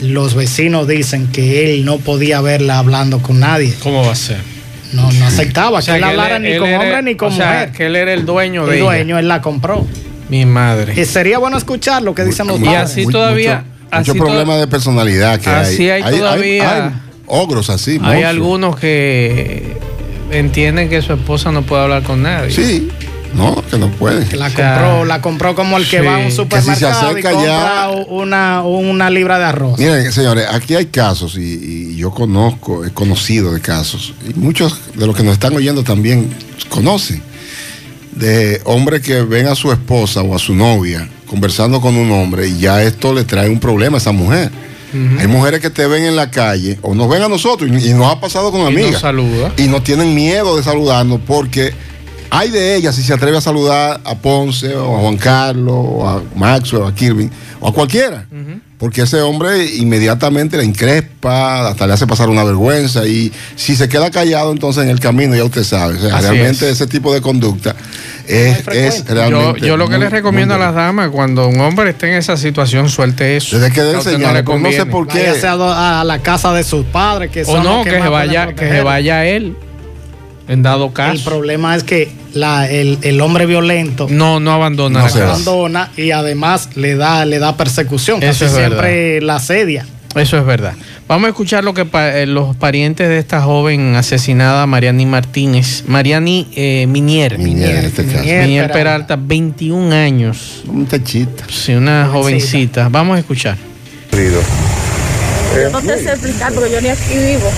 [0.02, 3.74] Los vecinos dicen que él no podía verla hablando con nadie.
[3.82, 4.38] ¿Cómo va a ser?
[4.94, 7.02] No, no aceptaba O sea, que él que hablara él- ni él con era- hombre
[7.04, 7.72] ni con o sea, mujer.
[7.72, 8.86] que él era el dueño de el ella.
[8.86, 9.86] dueño, él la compró.
[10.30, 11.00] Mi madre.
[11.00, 12.82] Y sería bueno escuchar lo que dicen los Y padres.
[12.92, 16.92] así todavía- Mucho, así problema to- de personalidad que así hay todavía- hay
[17.28, 17.92] ogros así.
[17.92, 18.26] Hay monstruos.
[18.26, 19.78] algunos que
[20.32, 22.52] entienden que su esposa no puede hablar con nadie.
[22.52, 22.90] Sí,
[23.34, 24.28] no, que no pueden.
[24.28, 26.06] Que la O sea, compró, la compró como el que sí.
[26.06, 29.46] va a un Que si se supermercado acerca y compra ya- una, una libra de
[29.46, 29.78] arroz.
[29.80, 31.42] Miren, señores, aquí hay casos y,
[31.92, 35.84] y yo conozco, he conocido de casos, y muchos de los que nos están oyendo
[35.84, 36.30] también
[36.70, 37.22] conocen,
[38.14, 42.48] de hombres que ven a su esposa o a su novia conversando con un hombre
[42.48, 44.50] y ya esto le trae un problema a esa mujer.
[45.20, 47.94] Hay mujeres que te ven en la calle o nos ven a nosotros y, y
[47.94, 48.92] nos ha pasado con Y amigas.
[48.94, 49.52] nos saluda.
[49.58, 51.74] Y no tienen miedo de saludarnos porque
[52.30, 56.08] hay de ellas si se atreve a saludar a Ponce o a Juan Carlos o
[56.10, 57.30] a Maxwell o a Kirby
[57.60, 58.26] o a cualquiera.
[58.78, 63.88] Porque ese hombre inmediatamente le increspa, hasta le hace pasar una vergüenza y si se
[63.88, 65.96] queda callado entonces en el camino ya usted sabe.
[65.96, 66.74] O sea, Así realmente es.
[66.74, 67.74] ese tipo de conducta
[68.28, 69.68] es, es Yo, realmente...
[69.68, 72.38] yo lo que les recomiendo a muy las damas, cuando un hombre esté en esa
[72.38, 73.58] situación, suelte eso.
[73.60, 75.34] Desde que señales, pero no sé por qué.
[75.48, 78.70] A, la casa de sus padres, que O no, los que, más se vaya, que
[78.70, 79.56] se vaya él.
[80.48, 81.24] En dado El caso.
[81.24, 86.70] problema es que la, el, el hombre violento No, no abandona No abandona y además
[86.76, 88.22] le da, le da persecución.
[88.22, 89.86] Eso Casi es siempre la asedia.
[90.16, 90.74] Eso es verdad.
[91.08, 95.84] Vamos a escuchar lo que pa- eh, los parientes de esta joven asesinada, Mariani Martínez,
[95.88, 97.38] Mariani eh, Minier.
[97.38, 98.20] Minier, en este caso.
[98.20, 98.42] Minier.
[98.44, 99.08] Minier Peralta.
[99.18, 100.64] Peralta, 21 años.
[100.68, 101.44] Un techito.
[101.50, 102.88] Sí, una jovencita.
[102.90, 103.58] Vamos a escuchar.
[104.12, 107.50] Yo no te sé explicar porque yo ni aquí vivo.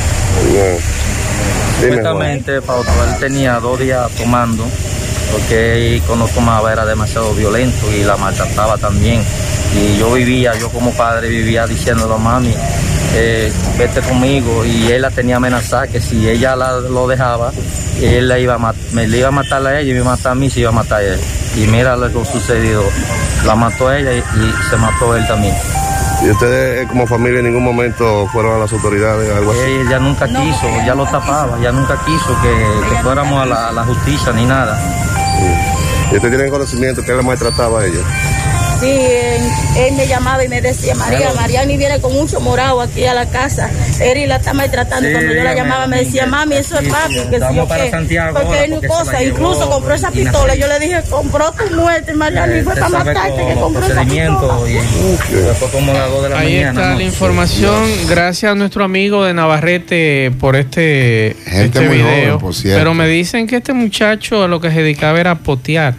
[1.80, 4.66] Supuestamente, Fausto, él tenía dos días tomando,
[5.32, 9.22] porque él cuando tomaba era demasiado violento y la maltrataba también.
[9.76, 12.54] Y yo vivía, yo como padre vivía diciéndole a mami,
[13.16, 14.66] eh, vete conmigo.
[14.66, 17.52] Y él la tenía amenazada que si ella la- lo dejaba,
[18.02, 20.16] él la iba a me le iba a matar a ella y me iba a
[20.16, 21.20] matar a mí, se iba a matar a él.
[21.56, 22.82] Y mira lo que sucedió.
[23.46, 25.56] La mató a ella y, y se mató él también.
[26.24, 29.60] ¿Y ustedes eh, como familia en ningún momento fueron a las autoridades algo así?
[29.88, 33.72] Ella nunca quiso, ya lo tapaba, ya nunca quiso que, que fuéramos a la, a
[33.72, 34.80] la justicia ni nada.
[36.12, 38.27] ¿Y ustedes tienen conocimiento que la maltrataba a ella?
[38.80, 39.42] Sí, él,
[39.78, 43.26] él me llamaba y me decía, María, Mariani viene con mucho morado aquí a la
[43.26, 43.72] casa.
[44.00, 45.08] Eri la está maltratando.
[45.08, 47.68] Sí, Cuando yo la llamaba me decía, mami, eso Sí, es papi, sí, que yo
[47.68, 47.90] para qué.
[47.92, 50.54] Santiago Porque él la cosa, llevó incluso compró esa pistola.
[50.56, 54.70] Yo le dije, compró tu muerte, Mariani, fue para matarte que compró esa procedimiento pistola.
[55.32, 56.70] y después como a las 2 de la Ahí mañana.
[56.82, 56.98] está ¿no?
[56.98, 57.84] la información.
[58.08, 62.08] Gracias a nuestro amigo de Navarrete por este, Gente este muy video.
[62.34, 62.78] joven, por cierto.
[62.80, 65.96] Pero me dicen que este muchacho a lo que se dedicaba era a potear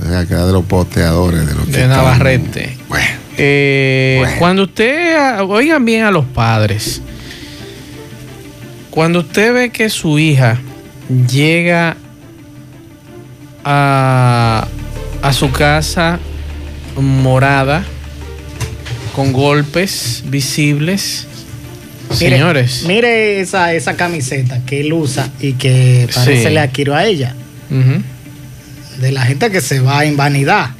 [0.00, 2.76] que era de los posteadores, de los que de están- Navarrete.
[2.88, 3.06] Bueno,
[3.42, 4.36] Eh, Bueno.
[4.38, 7.00] Cuando usted, oigan bien a los padres,
[8.90, 10.58] cuando usted ve que su hija
[11.30, 11.96] llega
[13.64, 14.66] a,
[15.22, 16.18] a su casa
[17.00, 17.84] morada,
[19.14, 21.26] con golpes visibles,
[22.10, 26.50] Mire, señores, Mire esa, esa camiseta que él usa y que parece Sí.
[26.54, 27.34] le adquirió a ella.
[27.70, 28.02] ujú,
[29.00, 30.70] De la gente que se va en vanidad.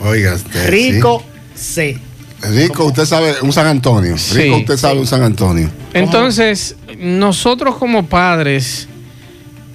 [0.00, 1.98] oiga usted, Rico C.
[2.42, 4.18] Rico, usted sabe, un San Antonio.
[4.18, 4.34] Sí.
[4.38, 5.70] Rico, usted sabe un San Antonio.
[5.94, 8.88] Entonces, nosotros como padres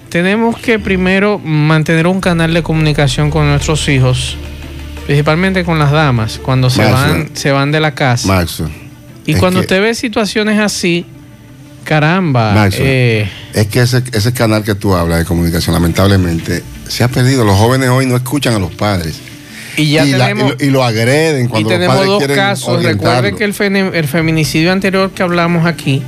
[0.08, 4.36] tenemos que primero mantener un canal de comunicación con nuestros hijos,
[5.06, 7.12] principalmente con las damas, cuando se Maxwell.
[7.24, 8.28] van, se van de la casa.
[8.28, 8.70] Maxwell.
[9.26, 11.04] y es cuando que- usted ve situaciones así,
[11.84, 17.04] caramba, Maxwell, eh, es que ese, ese canal que tú hablas de comunicación, lamentablemente, se
[17.04, 17.44] ha perdido.
[17.44, 19.16] Los jóvenes hoy no escuchan a los padres.
[19.76, 20.54] y ya tenemos...
[20.58, 22.68] y lo, y lo agreden Y cuando los tenemos padres dos quieren casos.
[22.68, 23.10] orientarlo.
[23.22, 26.02] Recuerde que el, fene- el feminicidio anterior que hablamos aquí,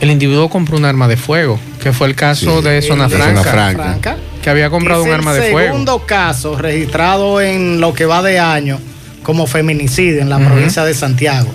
[0.00, 3.16] el individuo compró un arma de fuego, que fue el caso Sí, de Zona de
[3.16, 3.82] Franca, Zona Franca.
[3.84, 4.16] Franca.
[4.42, 5.68] que había comprado Es un arma el de fuego.
[5.72, 8.80] segundo caso registrado en lo que va de año
[9.22, 11.48] como feminicidio en la provincia de Santiago.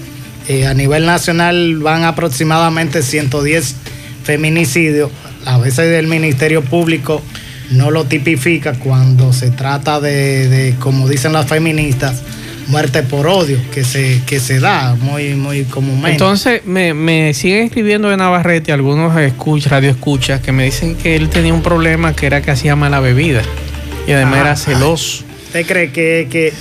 [0.47, 3.75] Eh, a nivel nacional van aproximadamente 110
[4.23, 5.09] feminicidios.
[5.45, 7.21] A veces el Ministerio Público
[7.71, 12.23] no lo tipifica cuando se trata de, de, como dicen las feministas,
[12.67, 16.11] muerte por odio, que se, que se da muy, muy comúnmente.
[16.11, 21.15] Entonces me, me siguen escribiendo de Navarrete algunos escuchas, radio escuchas que me dicen que
[21.15, 23.41] él tenía un problema que era que hacía mala bebida
[24.07, 25.26] y además era celoso.
[25.61, 26.53] ¿Usted cree que, que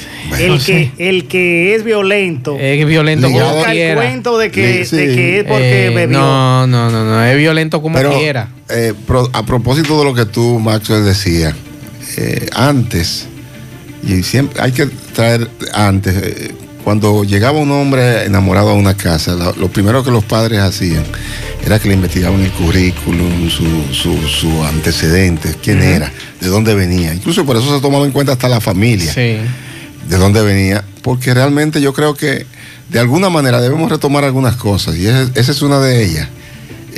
[0.45, 4.97] el, que el que es violento Es violento como el cuento de que, Sí.
[4.97, 6.19] de que es porque Eh, bebió?
[6.19, 8.49] No, no, no, no, es violento como Pero quiera.
[8.71, 11.55] eh, pro- a propósito de lo que tú, Maxwell, decías,
[12.17, 13.27] eh, antes,
[14.03, 16.55] y siempre hay que traer antes, eh,
[16.85, 21.03] cuando llegaba un hombre enamorado a una casa, lo, lo primero que los padres hacían
[21.67, 27.13] era que le investigaban el currículum, su, su, su antecedentes, quién era, de dónde venía.
[27.13, 29.39] Incluso por eso se tomaba en cuenta hasta la familia Sí.
[30.09, 32.47] de dónde venía, porque realmente yo creo que
[32.89, 36.29] de alguna manera debemos retomar algunas cosas, y ese- esa es una de ellas.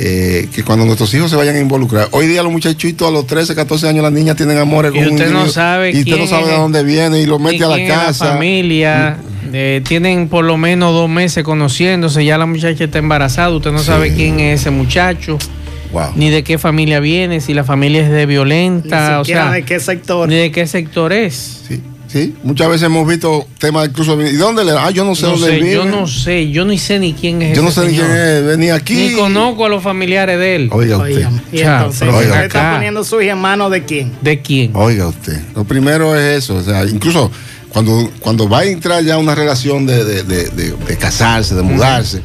[0.00, 3.26] Eh, que cuando nuestros hijos se vayan a involucrar, hoy día los muchachitos a los
[3.26, 6.16] 13, 14 años, las niñas tienen amores Y con un usted no sabe y usted
[6.18, 8.26] no sabe de dónde viene y lo mete ¿Y a la casa.
[8.34, 9.16] familia,
[9.52, 13.78] eh, tienen por lo menos dos meses conociéndose, ya la muchacha está embarazada, usted no
[13.78, 13.86] Sí.
[13.86, 15.38] sabe quién es ese muchacho,
[15.92, 16.12] Wow.
[16.16, 19.52] ni de qué familia viene, si la familia es de Ni violenta, o siquiera sea,
[19.52, 20.28] de qué sector.
[20.28, 21.62] ni de qué sector es.
[21.66, 22.34] Sí, sí.
[22.42, 24.20] Muchas veces hemos visto temas incluso.
[24.20, 24.72] ¿Y dónde le.?
[24.72, 25.74] Ah, yo no sé No dónde sé, vive.
[25.74, 28.44] yo no sé, yo ni sé ni quién es Yo no sé ni quién es.
[28.44, 28.94] Venía aquí.
[28.94, 30.68] Ni conozco a los familiares de él.
[30.72, 31.26] Oiga usted.
[31.52, 34.12] Y Chao, entonces, usted está poniendo su hija en manos de quién?
[34.20, 34.70] ¿De quién?
[34.74, 37.30] Oiga usted, lo primero es eso, o sea, incluso
[37.72, 41.62] cuando, cuando va a entrar ya una relación de, de- de- de- de casarse, de
[41.62, 42.20] mudarse,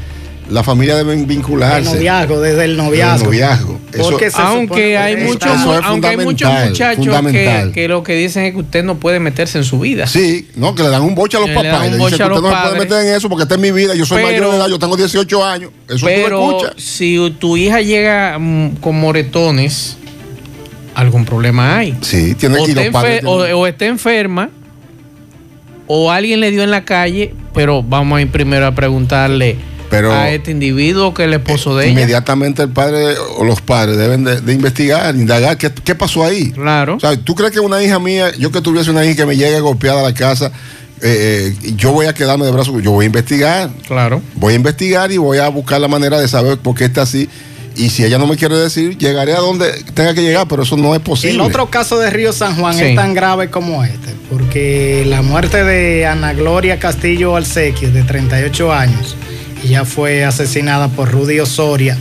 [0.49, 1.93] la familia debe El vincularse.
[1.93, 3.25] noviazgo, desde el Desde el noviazgo.
[3.25, 3.79] noviazgo.
[3.93, 7.71] Eso- Porque se supone Aunque que hay muchos, eso es aunque hay muchos muchachos que,
[7.73, 10.05] que lo que dicen es que usted no puede meterse en su vida.
[10.05, 11.71] Sí, no, que le dan un boche a los Le papás.
[11.71, 12.79] dan y un le boche a usted los no puede padres.
[12.83, 14.79] meter en eso porque esta es mi vida, yo soy Pero- mayor de edad, yo
[14.79, 15.71] tengo 18 años.
[15.87, 16.73] Eso tú lo Pero escuchas.
[16.83, 19.97] si tu hija llega mm, con moretones,
[20.95, 21.97] algún problema hay.
[22.01, 23.21] Sí, tiene o, que ir los padres.
[23.25, 24.49] o- o está enferma,
[25.87, 29.57] o alguien le dio en la calle, pero vamos a ir primero a preguntarle
[29.89, 31.93] Pero- a este individuo que es el esposo de ella.
[31.99, 36.51] Inmediatamente el padre o los padres deben de, de investigar, indagar qué, qué pasó ahí.
[36.51, 36.95] Claro.
[36.95, 39.35] O sea, ¿tú crees que una hija mía, yo que tuviese una hija que me
[39.37, 40.51] llegue golpeada a la casa,
[41.01, 42.81] eh, eh, yo voy a quedarme de brazos?
[42.81, 43.69] Yo voy a investigar.
[43.87, 44.21] Claro.
[44.35, 47.29] Voy a investigar y voy a buscar la manera de saber por qué está así.
[47.75, 50.77] Y si ella no me quiere decir, llegaré a donde tenga que llegar, pero eso
[50.77, 51.33] no es posible.
[51.35, 52.83] El otro caso de Río San Juan Sí.
[52.83, 58.71] es tan grave como este, porque la muerte de Ana Gloria Castillo Alcequio, de 38
[58.71, 59.15] años,
[59.63, 61.97] ella fue asesinada por Rudy Osoria,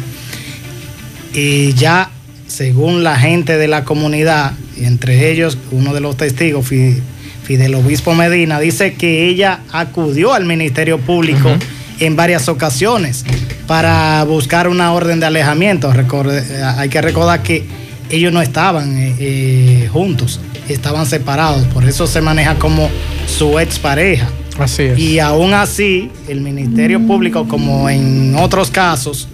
[1.35, 2.11] y ya,
[2.47, 7.01] según la gente de la comunidad, y entre ellos uno de los testigos, Fi-
[7.45, 11.49] Fidel Obispo Medina, dice que ella acudió al Ministerio Público.
[12.07, 13.25] En varias ocasiones
[13.67, 15.93] para buscar una orden de alejamiento.
[15.93, 17.65] Recorde- eh, hay que recordar que
[18.11, 22.89] ellos no estaban eh, eh, juntos, estaban separados, por eso se maneja como
[23.27, 24.29] su expareja.
[24.59, 24.99] Así es.
[24.99, 29.29] Y aún así, el Ministerio Público, como en otros casos,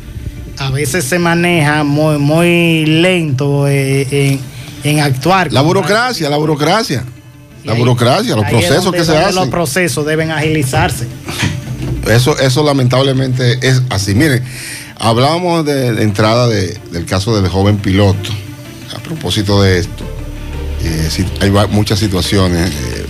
[0.59, 4.41] a veces se maneja muy, muy lento eh, en,
[4.85, 5.53] en actuar.
[5.53, 7.03] La burocracia, la burocracia.
[7.65, 9.35] La ahí- burocracia, los procesos que se hacen.
[9.35, 11.07] Los procesos deben agilizarse.
[12.07, 14.15] Eso, eso lamentablemente es así.
[14.15, 14.43] Miren,
[14.97, 18.31] hablábamos de, de entrada de- del caso del joven piloto.
[18.97, 20.05] A propósito de esto,
[20.83, 21.09] eh,
[21.41, 23.07] hay muchas situaciones, eh, eh,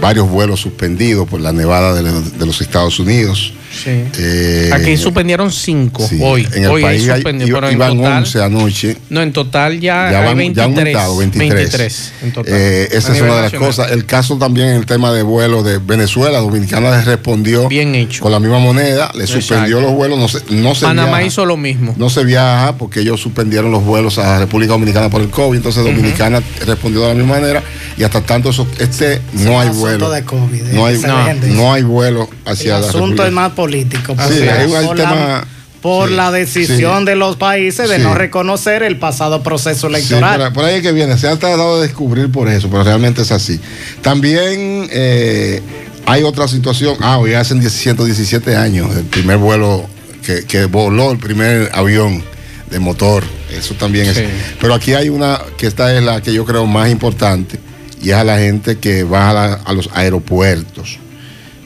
[0.00, 3.52] varios vuelos suspendidos por la nevada de los Estados Unidos.
[3.86, 6.46] Eh, Aquí suspendieron cinco sí, hoy.
[6.54, 8.96] En el hoy país hay- suspendió, iba- pero en iban total- 11 anoche.
[9.10, 10.54] No, en total ya, Ya hay van, 23.
[10.56, 12.12] ya han aumentado 23.
[12.22, 12.52] en total.
[12.54, 13.68] Eh, esa es una de las nacional.
[13.68, 13.92] cosas.
[13.92, 18.22] El caso también en el tema de vuelos de Venezuela, Dominicana le respondió Bien hecho.
[18.22, 21.24] con la misma moneda, le suspendió los vuelos, no se, no se Panamá viaja.
[21.24, 21.94] hizo lo mismo.
[21.96, 25.84] No se viaja porque ellos suspendieron los vuelos a República Dominicana por el COVID, entonces
[25.84, 27.62] Dominicana respondió de la misma manera
[27.96, 30.10] y hasta tanto eso, este no hay vuelo.
[30.10, 33.26] de COVID, no, hay, ese no, no hay vuelo hacia El la asunto República.
[33.26, 34.16] es más político.
[34.28, 34.40] Sí,
[34.86, 35.44] por tema- la,
[35.80, 37.04] por sí, la decisión sí.
[37.06, 40.38] de los países de no reconocer el pasado proceso electoral.
[40.40, 43.22] por, por ahí es que viene, se ha tratado de descubrir por eso, pero realmente
[43.22, 43.58] es así.
[44.02, 45.62] También eh,
[46.06, 49.88] hay otra situación, ah, hoy hacen 10 117 años, el primer vuelo
[50.24, 52.22] que, que voló, el primer avión
[52.70, 54.22] de motor, eso también es.
[54.60, 57.58] Pero aquí hay una, que esta es la que yo creo más importante,
[58.02, 60.98] y es a la gente que va a, la- a los aeropuertos.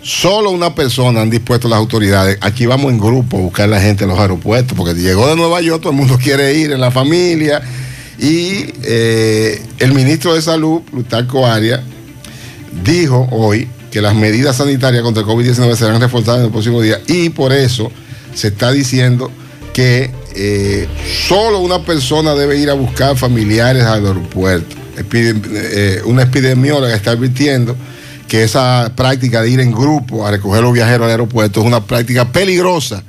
[0.05, 2.37] Solo una persona han dispuesto las autoridades.
[2.43, 5.35] Aquí vamos en grupo a buscar a la gente en los aeropuertos, porque llegó de
[5.35, 7.62] Nueva York, todo el mundo quiere ir en la familia.
[8.19, 11.81] Y eh, el ministro de Salud, Plutarco Arias,
[12.85, 17.01] dijo hoy que las medidas sanitarias contra el COVID-19 serán reforzadas en el próximo día
[17.07, 17.90] y por eso
[18.35, 19.31] se está diciendo
[19.73, 20.87] que eh,
[21.29, 24.77] solo una persona debe ir a buscar familiares al aeropuerto.
[24.99, 27.77] Epidem- eh, una epidemióloga está advirtiendo
[28.29, 31.85] que esa práctica de ir en grupo a recoger los viajeros al aeropuerto es una
[31.85, 33.03] práctica peligrosa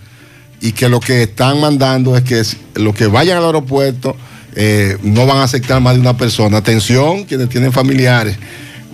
[0.62, 2.42] y que lo que están mandando es que
[2.76, 4.16] los que vayan al aeropuerto
[4.56, 6.58] eh, no van a aceptar más de una persona.
[6.58, 8.38] Atención, quienes tienen familiares,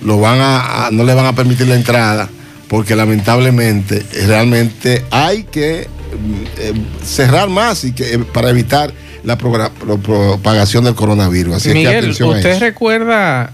[0.04, 2.28] lo van a, a- no le van a permitir la entrada
[2.68, 6.74] porque lamentablemente eh, realmente hay que mm, eh,
[7.06, 8.92] cerrar más y que, eh, para evitar
[9.24, 9.70] la pro-
[10.02, 11.56] propagación del coronavirus.
[11.58, 12.60] Así es que Miguel, atención a ¿usted eso.
[12.60, 13.52] recuerda,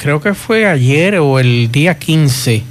[0.00, 2.62] creo que fue ayer o el día 15,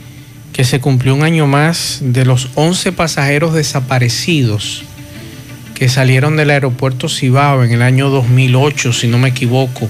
[0.52, 4.84] que se cumplió un año más de los 11 pasajeros desaparecidos
[5.76, 9.88] que salieron del aeropuerto Cibao en el año 2008, si no me equivoco,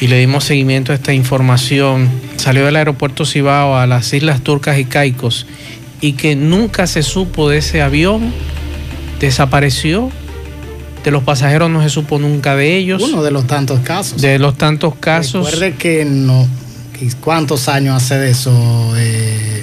[0.00, 2.10] y le dimos seguimiento a esta información.
[2.36, 5.46] Salió del aeropuerto Cibao a las Islas Turcas y Caicos
[6.00, 8.34] y que nunca se supo de ese avión,
[9.20, 10.10] desapareció.
[11.06, 13.00] De los pasajeros no se supo nunca de ellos.
[13.00, 14.20] Uno de los tantos casos.
[14.20, 15.44] De los tantos casos.
[15.52, 16.48] Recuerde que no.
[17.20, 18.92] ¿Cuántos años hace de eso?
[18.96, 19.62] Eh,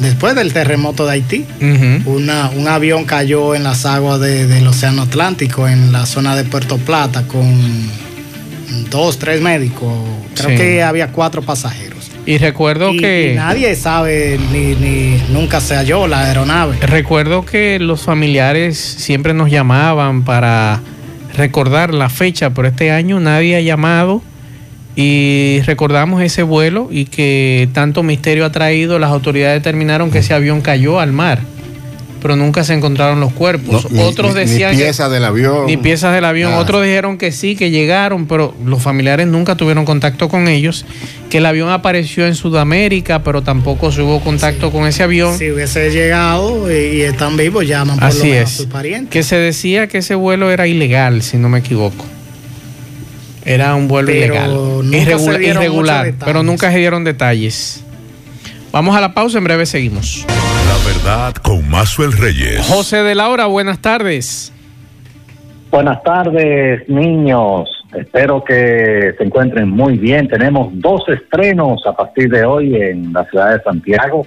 [0.00, 1.44] después del terremoto de Haití.
[2.04, 6.42] Una- un avión cayó en las aguas de- del Océano Atlántico, en la zona de
[6.42, 7.46] Puerto Plata, con
[8.90, 9.92] dos, tres médicos.
[10.34, 10.56] Creo Sí.
[10.56, 11.95] que había cuatro pasajeros.
[12.26, 13.30] Y recuerdo Y- que.
[13.32, 16.76] y nadie sabe, ni, ni nunca se halló la aeronave.
[16.80, 20.80] Recuerdo que los familiares siempre nos llamaban para
[21.36, 24.22] recordar la fecha, pero este año nadie ha llamado
[24.96, 30.32] y recordamos ese vuelo y que tanto misterio ha traído, las autoridades determinaron que ese
[30.34, 31.40] avión cayó al mar,
[32.26, 33.84] pero nunca se encontraron los cuerpos.
[33.84, 35.66] No, ni- Otros ni- ni decían que- piezas del avión.
[35.66, 36.50] ni piezas del avión.
[36.50, 36.60] Nada.
[36.60, 40.84] Otros dijeron que sí, que llegaron, pero los familiares nunca tuvieron contacto con ellos.
[41.30, 45.38] Que el avión apareció en Sudamérica, pero tampoco se hubo contacto con ese avión.
[45.38, 48.54] Si hubiese llegado y, y están vivos, llaman por lo Así menos es.
[48.54, 49.12] a sus parientes.
[49.12, 52.04] Que se decía que ese vuelo era ilegal, si no me equivoco.
[53.44, 54.50] Era un vuelo Pero ilegal.
[54.52, 57.84] nunca Irregula- se dieron irregular, pero nunca se dieron detalles.
[58.72, 60.26] Vamos a la pausa, en breve seguimos.
[60.66, 62.68] La verdad con Mazuel Reyes.
[62.68, 64.52] José de Laura, buenas tardes.
[65.70, 67.70] Buenas tardes, niños.
[67.94, 70.26] Espero que se encuentren muy bien.
[70.26, 74.26] Tenemos dos estrenos a partir de hoy en la ciudad de Santiago.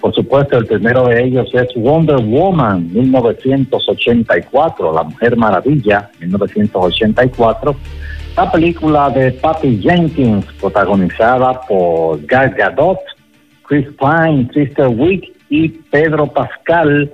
[0.00, 7.74] Por supuesto, el primero de ellos es Wonder Woman 1984, La Mujer Maravilla 1984.
[8.36, 12.98] La película de Patty Jenkins, protagonizada por Gal Gadot,
[13.62, 17.10] Chris Pine, Sister Wick y Pedro Pascal,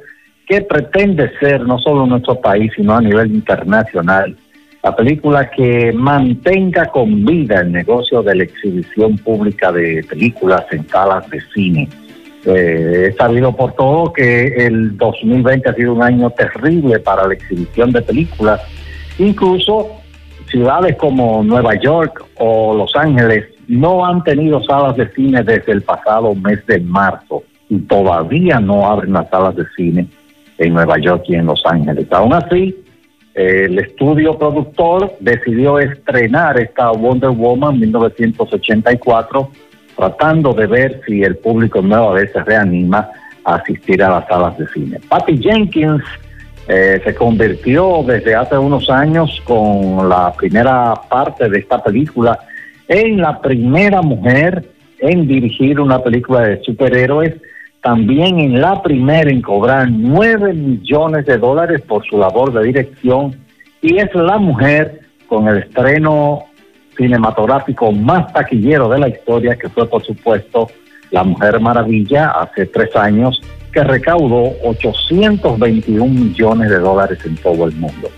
[0.47, 4.37] que pretende ser no solo en nuestro país, sino a nivel internacional,
[4.83, 10.87] la película que mantenga con vida el negocio de la exhibición pública de películas en
[10.89, 11.89] salas de cine.
[12.45, 17.33] Eh, es sabido por todo que el 2020 ha sido un año terrible para la
[17.33, 18.61] exhibición de películas.
[19.19, 19.89] Incluso
[20.51, 25.81] ciudades como Nueva York o Los Ángeles no han tenido salas de cine desde el
[25.81, 27.43] pasado mes de marzo
[27.83, 30.07] todavía no abren las salas de cine
[30.59, 32.07] en Nueva York y en Los Ángeles.
[32.11, 32.75] Aún así,
[33.35, 39.51] el estudio productor decidió estrenar esta Wonder Woman 1984
[39.97, 43.09] tratando de ver si el público nueva vez se reanima
[43.45, 45.01] a asistir a las salas de cine.
[45.09, 46.03] Patty Jenkins
[46.69, 52.39] eh, se convirtió desde hace unos años con la primera parte de esta película
[52.89, 54.65] en la primera mujer
[54.99, 57.35] en dirigir una película de superhéroes
[57.85, 63.37] también en la primera en cobrar 9 millones de dólares por su labor de dirección
[63.83, 66.45] y es la mujer con el estreno
[66.97, 70.69] cinematográfico más taquillero de la historia, que fue por supuesto
[71.11, 73.39] La Mujer Maravilla hace tres años,
[73.71, 78.09] que recaudó 821 millones de dólares en todo el mundo.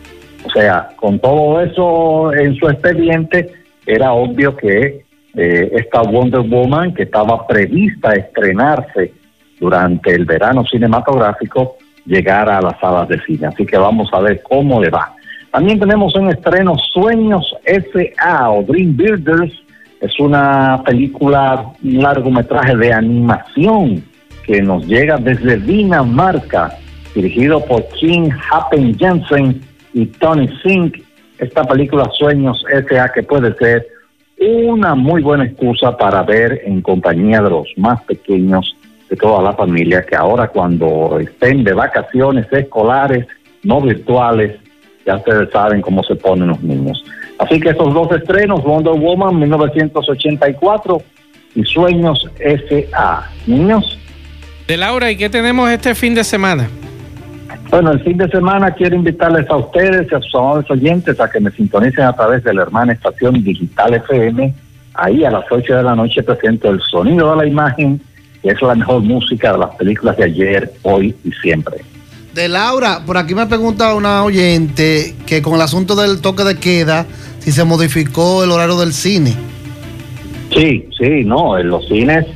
[0.44, 3.52] O sea, con todo eso en su expediente,
[3.84, 5.04] era obvio que
[5.34, 9.25] eh, esta Wonder Woman, que estaba prevista estrenarse
[9.58, 13.46] durante el verano cinematográfico, llegara a las salas de cine.
[13.46, 15.14] Así que vamos a ver cómo le va.
[15.50, 18.50] También tenemos un estreno Sueños S.A.
[18.50, 19.52] o Dream Builders.
[20.00, 24.04] Es una película, un largometraje de animación
[24.44, 26.76] que nos llega desde Dinamarca,
[27.14, 29.60] dirigido por King Happen Jensen
[29.94, 30.98] y Tony Sink.
[31.38, 33.08] Esta película Sueños S.A.
[33.08, 33.86] que puede ser
[34.38, 38.76] una muy buena excusa para ver en compañía de los más pequeños
[39.08, 43.26] de toda la familia que ahora cuando estén de vacaciones escolares,
[43.62, 44.58] no virtuales,
[45.04, 47.04] ya ustedes saben cómo se ponen los niños.
[47.38, 51.02] Así que esos dos estrenos, Wonder Woman 1984
[51.54, 53.30] y Sueños S.A.
[53.46, 53.98] Niños.
[54.66, 56.68] De Laura, ¿y qué tenemos este fin de semana?
[57.70, 61.30] Bueno, el fin de semana quiero invitarles a ustedes y a sus amables oyentes a
[61.30, 64.54] que me sintonicen a través de la hermana estación Digital FM.
[64.94, 68.00] Ahí a las 8 de la noche presento el sonido de la imagen,
[68.48, 71.78] es la mejor música de las películas de ayer, hoy y siempre.
[72.34, 76.56] De Laura, por aquí me pregunta una oyente que con el asunto del toque de
[76.56, 77.06] queda,
[77.38, 79.34] si se modificó el horario del cine.
[80.54, 82.26] Sí, sí, no, en los cines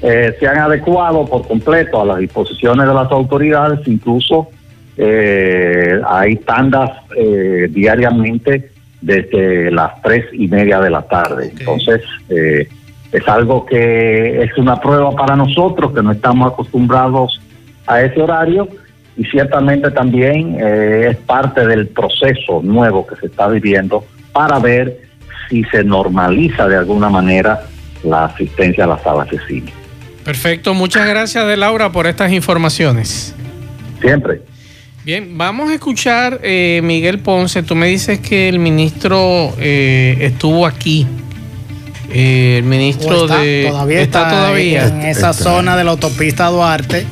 [0.00, 4.48] eh, se han adecuado por completo a las disposiciones de las autoridades, incluso
[4.96, 11.52] eh, hay tandas eh, diariamente desde las tres y media de la tarde.
[11.58, 12.68] Entonces, eh,
[13.12, 17.40] es algo que es una prueba para nosotros que no estamos acostumbrados
[17.86, 18.68] a ese horario
[19.16, 25.02] y ciertamente también eh, es parte del proceso nuevo que se está viviendo para ver
[25.48, 27.60] si se normaliza de alguna manera
[28.02, 29.72] la asistencia a las salas de cine.
[30.24, 33.34] Perfecto, muchas gracias de Laura por estas informaciones.
[34.00, 34.40] Siempre.
[35.04, 40.64] Bien, vamos a escuchar, eh, Miguel Ponce, tú me dices que el ministro eh, estuvo
[40.64, 41.06] aquí.
[42.12, 43.66] Eh, el ministro está, de...
[43.70, 44.86] todavía está, todavía.
[44.86, 47.06] en esa zona de la autopista Duarte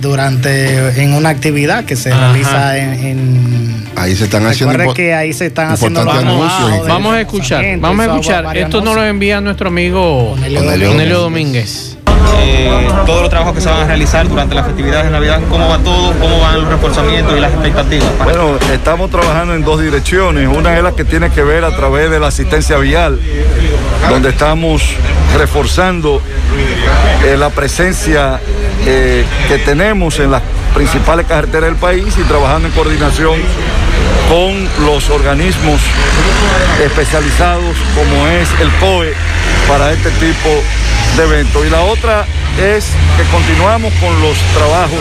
[0.00, 2.32] durante en una actividad que se Ajá.
[2.32, 7.14] realiza en, en- Ahí se están haciendo que ahí se están haciendo los anuncios Vamos
[7.14, 8.56] a escuchar, vamos a escuchar.
[8.56, 11.96] Esto nos lo envía nuestro amigo Cornelio Cornelio Domínguez.
[12.40, 12.68] eh,
[13.06, 15.78] todos los trabajos que se van a realizar durante las festividades de Navidad, cómo va
[15.78, 18.08] todo, cómo van los reforzamientos y las expectativas.
[18.18, 20.48] para- Bueno, estamos trabajando en dos direcciones.
[20.48, 23.20] Una es la que tiene que ver a través de la asistencia vial,
[24.08, 24.82] donde estamos
[25.36, 26.20] reforzando
[27.24, 28.40] eh, la presencia
[28.86, 30.42] eh, que tenemos en las
[30.74, 33.40] principales carreteras del país y trabajando en coordinación
[34.28, 35.80] con los organismos
[36.82, 39.12] especializados como es el COE
[39.68, 40.48] para este tipo
[41.16, 41.66] de eventos.
[41.66, 42.24] Y la otra
[42.58, 42.86] es
[43.16, 44.98] que continuamos con los trabajos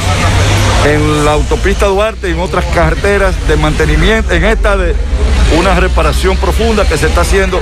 [0.85, 4.95] en la autopista Duarte y en otras carreteras de mantenimiento, en esta de
[5.57, 7.59] una reparación profunda que se está haciendo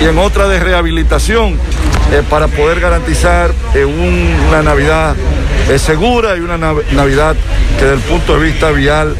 [0.00, 1.58] y en otra de rehabilitación
[2.12, 5.14] eh, para poder garantizar eh, un- una Navidad
[5.68, 7.34] eh, segura y una nav- Navidad
[7.78, 9.14] que desde el punto de vista vial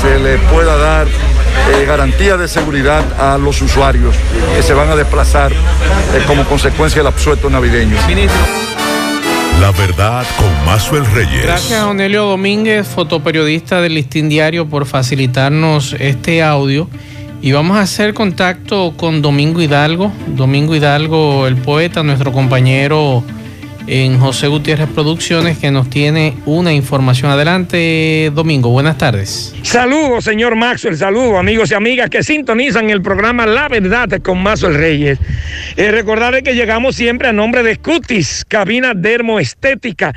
[0.00, 4.14] se le pueda dar eh, garantía de seguridad a los usuarios
[4.56, 5.52] que se van a desplazar
[6.26, 7.96] como consecuencia del absueto navideño.
[9.60, 11.42] La verdad con Mazuel Reyes.
[11.42, 16.88] Gracias a Onelio Domínguez, fotoperiodista del Listín Diario, por facilitarnos este audio.
[17.40, 20.12] Y vamos a hacer contacto con Domingo Hidalgo.
[20.28, 23.22] Domingo Hidalgo, el poeta, nuestro compañero
[23.86, 27.30] en José Gutiérrez Producciones, que nos tiene una información.
[27.30, 29.54] Adelante, Domingo, buenas tardes.
[29.62, 34.74] Saludos, señor Maxwell, saludos, amigos y amigas que sintonizan el programa La Verdad con Maxwell
[34.74, 35.18] Reyes.
[35.76, 40.14] Eh, recordarles que llegamos siempre a nombre de Cutis, cabina dermoestética.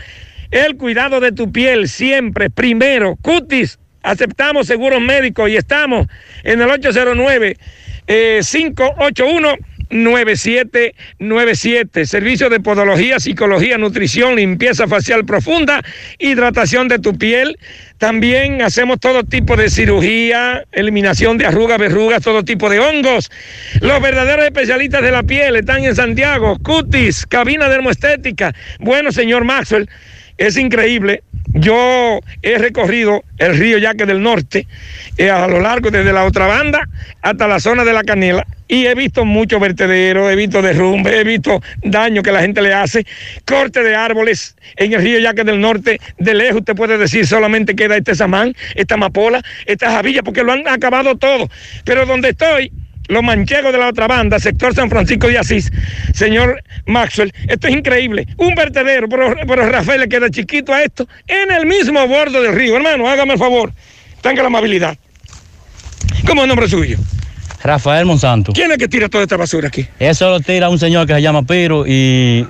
[0.49, 3.79] El cuidado de tu piel siempre, primero, Cutis.
[4.01, 6.07] Aceptamos seguros médicos y estamos
[6.43, 7.57] en el 809
[8.07, 9.55] eh, 581
[9.89, 12.05] 9797.
[12.05, 15.81] Servicio de podología, psicología, nutrición, limpieza facial profunda,
[16.19, 17.57] hidratación de tu piel.
[17.97, 23.31] También hacemos todo tipo de cirugía, eliminación de arrugas, verrugas, todo tipo de hongos.
[23.81, 28.53] Los verdaderos especialistas de la piel están en Santiago, Cutis, cabina dermoestética.
[28.79, 29.89] Bueno, señor Maxwell,
[30.37, 31.23] es increíble.
[31.53, 34.67] Yo he recorrido el río Yaque del Norte
[35.17, 36.87] eh, a lo largo desde la otra banda
[37.21, 41.23] hasta la zona de la Canela y he visto muchos vertederos, he visto derrumbe, he
[41.23, 43.05] visto daño que la gente le hace,
[43.45, 46.01] corte de árboles en el río Yaque del Norte.
[46.17, 50.51] De lejos usted puede decir solamente queda este samán, esta amapola, esta javilla, porque lo
[50.51, 51.49] han acabado todo.
[51.85, 52.71] Pero donde estoy,
[53.07, 55.71] los manchegos de la otra banda, sector San Francisco de Asís,
[56.13, 58.27] señor Maxwell, esto es increíble.
[58.37, 62.53] Un vertedero, pero, pero Rafael le queda chiquito a esto, en el mismo borde del
[62.53, 62.75] río.
[62.75, 63.71] Hermano, hágame el favor,
[64.21, 64.97] tenga la amabilidad.
[66.25, 66.97] ¿Cómo es nombre suyo?
[67.63, 68.53] Rafael Monsanto.
[68.53, 69.87] ¿Quién es que tira toda esta basura aquí?
[69.99, 72.45] Eso lo tira un señor que se llama Piro y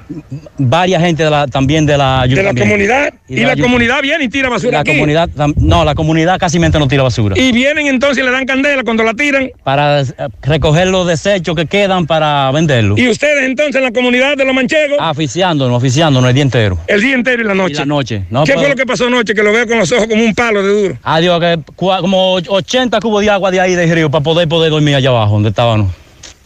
[0.57, 3.13] varias gente de la, también de la De la comunidad.
[3.27, 4.91] Y, de la, comunidad viene y tira basura La aquí.
[4.91, 7.37] comunidad, no, la comunidad casi mente no tira basura.
[7.37, 9.49] Y vienen entonces y le dan candela cuando la tiran.
[9.63, 10.05] Para eh,
[10.41, 12.97] recoger los desechos que quedan para venderlos.
[12.97, 16.79] Y ustedes entonces en la comunidad de los manchegos, Aficiándonos, oficiándonos el día entero.
[16.87, 17.73] el día entero y la noche.
[17.73, 18.23] Y la noche.
[18.29, 19.33] No ¿Qué fue lo que pasó anoche?
[19.33, 20.97] Que lo veo con los ojos como un palo de duro.
[21.03, 24.95] Adiós, que como 80 cubos de agua de ahí del río para poder poder dormir
[24.97, 25.91] allá abajo donde estábamos.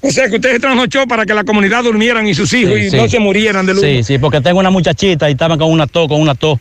[0.01, 2.89] O sea que ustedes trasnochó para que la comunidad durmieran y sus hijos Sí, y
[2.89, 2.97] sí.
[2.97, 3.83] no se murieran de luz.
[3.83, 6.57] Sí, sí, porque tengo una muchachita y estaban con una tos, con una tos.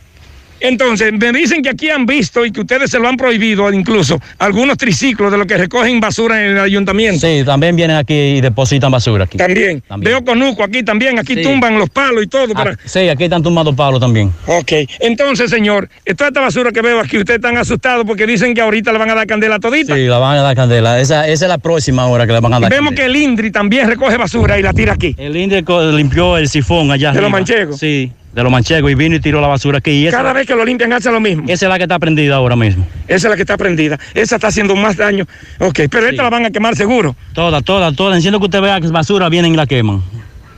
[0.61, 4.21] Entonces, me dicen que aquí han visto y que ustedes se lo han prohibido incluso
[4.39, 7.27] algunos triciclos de los que recogen basura en el ayuntamiento.
[7.27, 9.39] Sí, también vienen aquí y depositan basura aquí.
[9.39, 9.83] También.
[9.99, 11.43] Veo conuco aquí también, aquí Sí.
[11.43, 12.53] tumban los palos y todo.
[12.55, 12.73] Para...
[12.73, 14.33] Ah, sí, aquí están tumbados palos también.
[14.47, 18.61] Ok, entonces señor, toda esta basura que veo aquí, ustedes están asustados porque dicen que
[18.61, 19.95] ahorita le van a dar candela a todita.
[19.95, 21.01] Sí, la van a dar candela.
[21.01, 23.51] Esa, esa es la próxima hora que le van a dar Vemos que el INDRI
[23.51, 25.15] también recoge basura y la tira aquí.
[25.19, 25.65] El INDRI
[25.97, 27.79] limpió el sifón allá ¿De los manchegos?
[27.79, 29.91] Sí, de los manchegos y vino y tiró la basura aquí.
[29.91, 31.45] Y esa, Cada vez que lo limpian hace lo mismo.
[31.49, 32.87] esa es la que está prendida ahora mismo.
[33.09, 33.99] Esa es la que está prendida.
[34.15, 35.27] Esa está haciendo más daño.
[35.59, 37.17] Ok, pero esta la van a quemar seguro.
[37.33, 38.17] Todas, todas, todas.
[38.17, 40.03] Enciendo que usted vea que basura, vienen y la queman.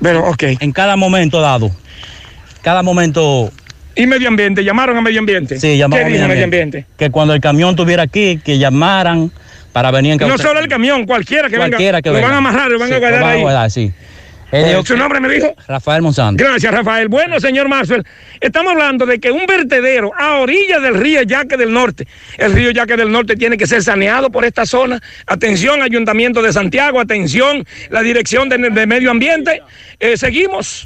[0.02, 0.42] Pero, ok.
[0.60, 1.70] En cada momento dado.
[2.62, 3.50] Cada momento.
[3.94, 4.64] ¿Y medio ambiente?
[4.64, 5.58] ¿Llamaron a medio ambiente?
[5.60, 6.86] Sí, llamaron ¿Qué a medio medio ambiente.
[6.98, 9.30] Que cuando el camión estuviera aquí, que llamaran
[9.72, 12.02] para venir en No solo el camión, cualquiera que Cualquiera venga.
[12.02, 12.26] que lo venga.
[12.28, 13.40] van a amarrar, lo van Sí, a guardar van a ahí.
[13.42, 13.92] guardar, sí.
[14.52, 15.54] Dijo ¿Su nombre me dijo?
[15.66, 16.44] Rafael Monsanto.
[16.44, 17.08] Gracias, Rafael.
[17.08, 18.04] Bueno, señor Maxwell,
[18.38, 22.70] estamos hablando de que un vertedero a orillas del río Yaque del Norte, el río
[22.70, 25.00] Yaque del Norte tiene que ser saneado por esta zona.
[25.26, 29.62] Atención, Ayuntamiento de Santiago, atención, la Dirección de, de Medio Ambiente.
[29.98, 30.82] Eh, seguimos.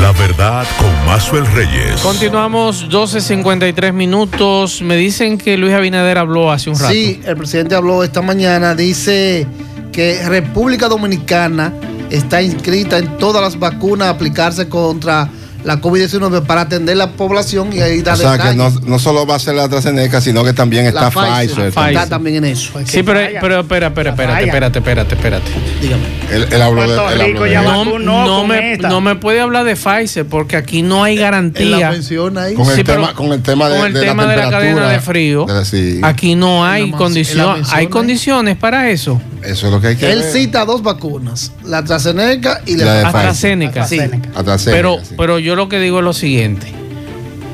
[0.00, 2.00] La verdad con Mazuel Reyes.
[2.02, 4.82] Continuamos 12.53 minutos.
[4.82, 6.92] Me dicen que Luis Abinader habló hace un rato.
[6.92, 9.46] Sí, el presidente habló esta mañana, dice
[9.94, 11.72] que República Dominicana
[12.10, 15.30] está inscrita en todas las vacunas a aplicarse contra
[15.64, 19.26] la COVID-19 para atender la población y ahí da O sea que no, no solo
[19.26, 21.66] va a ser la AstraZeneca, sino que también está La Pfizer.
[21.68, 22.72] Está también en eso.
[22.84, 25.50] Sí, pero, pero espera, espera, espérate, espérate, espérate, espérate.
[25.80, 26.02] Dígame.
[26.30, 29.74] Él, él habló de, él habló de- no, no me, no me puede hablar de
[29.76, 31.88] Pfizer porque aquí no hay garantía.
[31.88, 32.54] ahí.
[32.54, 34.42] con, el Sí, tema, con el tema de, con el de tema la de la
[34.50, 35.44] cadena temperatura, de frío.
[35.46, 36.00] de la- sí.
[36.02, 37.68] Aquí no hay condiciones.
[37.72, 39.20] Hay condiciones para eso.
[39.42, 40.32] Eso es lo que hay que Él ver.
[40.32, 43.86] cita dos vacunas, la AstraZeneca y La la, de AstraZeneca.
[43.86, 43.98] Sí.
[44.34, 45.14] AstraZeneca, Pero, sí.
[45.18, 46.66] pero yo lo que digo es lo siguiente.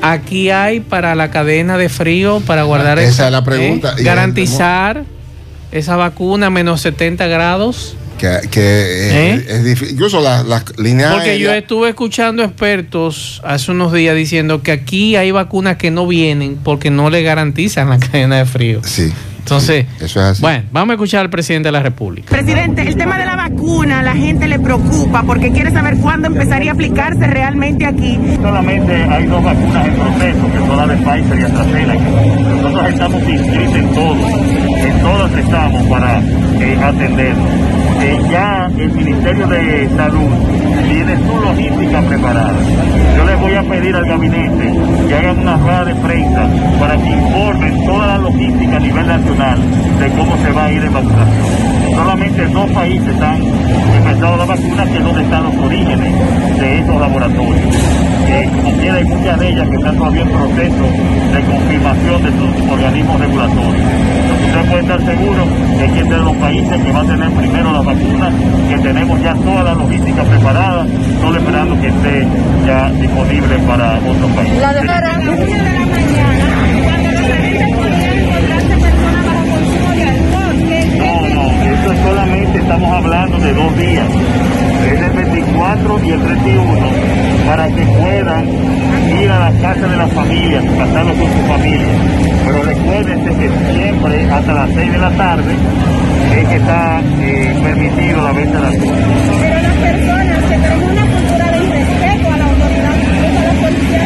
[0.01, 3.91] Aquí hay para la cadena de frío, para guardar Esa eso, es la pregunta.
[3.97, 4.01] ¿eh?
[4.01, 5.03] Y garantizar
[5.71, 7.95] esa vacuna a menos 70 grados.
[8.17, 9.93] que, que, eh, es difícil.
[9.95, 15.15] Incluso las las líneas Porque yo estuve escuchando expertos hace unos días diciendo que aquí
[15.15, 18.81] hay vacunas que no vienen porque no le garantizan la cadena de frío.
[18.83, 19.11] Sí.
[19.43, 20.41] Entonces, Eso es así.
[20.41, 22.29] bueno, vamos a escuchar al presidente de la República.
[22.29, 26.27] Presidente, el tema de la vacuna a la gente le preocupa porque quiere saber cuándo
[26.27, 28.17] empezaría a aplicarse realmente aquí.
[28.41, 32.03] Solamente hay dos vacunas en proceso, que son las de Pfizer y AstraZeneca.
[32.61, 34.31] Nosotros estamos inscritos en todos,
[34.85, 37.49] en todas estamos para eh, atendernos.
[38.03, 40.29] Eh, ya el Ministerio de Salud
[40.89, 42.59] tiene su logística preparada.
[43.15, 44.73] Yo les voy a pedir al gabinete
[45.07, 46.49] que hagan una rueda de prensa
[46.79, 49.59] para que informen toda la logística a nivel nacional
[49.99, 51.71] de cómo se va a ir en vacunación.
[51.93, 53.41] Solamente dos países han
[53.97, 57.75] empezado la vacuna, que donde están los orígenes de estos laboratorios.
[58.25, 60.83] Que como hay muchas de ellas que están todavía en proceso
[61.33, 63.85] de confirmación de sus organismos regulatorios.
[64.51, 65.45] Usted puede estar seguro
[65.77, 68.33] que es de los países que va a tener primero las vacunas,
[68.69, 70.85] que tenemos ya toda la logística preparada,
[71.21, 72.27] solo esperando que esté
[72.65, 74.61] ya disponible para otros países.
[74.61, 75.71] La de la mañana,
[76.83, 80.55] cuando los gerentes podían encontrarse personas bajo consumo de alcohol.
[80.67, 84.07] ¿Qué- No, no, eso es solamente estamos hablando de dos días.
[84.91, 86.87] Es el 24 y el 31
[87.47, 88.45] para que puedan
[89.21, 91.87] ir a la casa de las familias, pasarlo con su familia.
[92.45, 95.53] Pero recuérdense que siempre hasta las 6 de la tarde
[96.39, 98.95] es que está eh, permitido la venta de las alcohol.
[99.41, 102.97] Pero las personas que tienen una cultura de respeto a la autoridad,
[103.37, 104.03] a la policía,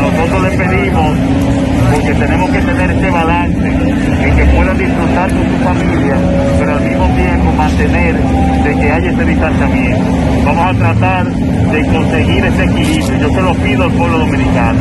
[0.00, 1.45] nosotros le pedimos
[1.92, 6.16] porque tenemos que tener ese balance, en que puedan disfrutar con su familia,
[6.58, 8.16] pero al mismo tiempo mantener
[8.64, 10.04] de que haya ese distanciamiento.
[10.44, 13.18] Vamos a tratar de conseguir ese equilibrio.
[13.18, 14.80] Yo se lo pido al pueblo dominicano,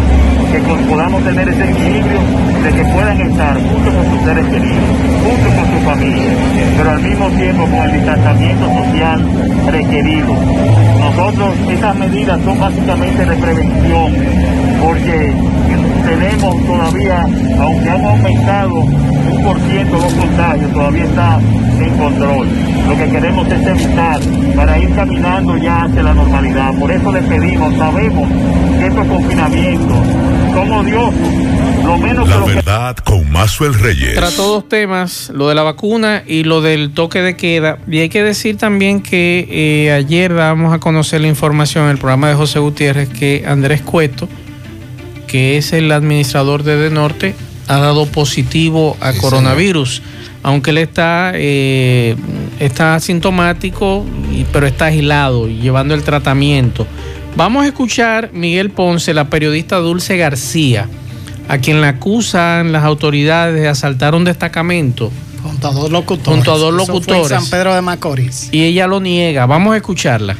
[0.51, 2.19] que podamos tener ese equilibrio
[2.63, 4.83] de que puedan estar juntos con sus seres queridos,
[5.23, 6.31] juntos con su familia,
[6.77, 9.25] pero al mismo tiempo con el distanciamiento social
[9.71, 10.35] requerido.
[10.99, 14.13] Nosotros, esas medidas son básicamente de prevención,
[14.81, 15.33] porque
[16.05, 17.27] tenemos todavía,
[17.59, 21.39] aunque han aumentado un por ciento los contagios, todavía está
[21.79, 22.47] en control.
[22.87, 24.19] Lo que queremos es evitar
[24.55, 26.73] para ir caminando ya hacia la normalidad.
[26.79, 28.29] Por eso les pedimos, sabemos
[28.79, 29.97] que estos confinamientos
[30.53, 31.55] son odiosos.
[31.83, 34.15] Lo menos La que lo que verdad con Mazuel Reyes.
[34.15, 37.77] Trató dos temas, lo de la vacuna y lo del toque de queda.
[37.87, 41.97] Y hay que decir también que eh, ayer dábamos a conocer la información en el
[41.97, 44.27] programa de José Gutiérrez que Andrés Cueto,
[45.27, 47.35] que es el administrador de De Norte,
[47.67, 50.01] ha dado positivo a coronavirus.
[50.43, 52.15] Aunque él está, eh,
[52.59, 54.05] está asintomático,
[54.51, 56.85] pero está aislado y llevando el tratamiento.
[57.35, 60.87] Vamos a escuchar Miguel Ponce, la periodista Dulce García,
[61.49, 65.11] a quien la acusan las autoridades de asaltar un destacamento.
[65.41, 66.35] Junto a dos locutores.
[66.35, 67.27] Junto a dos Eso fue en locutores.
[67.27, 68.49] San Pedro de Macorís.
[68.51, 69.45] Y ella lo niega.
[69.45, 70.35] Vamos a escucharla.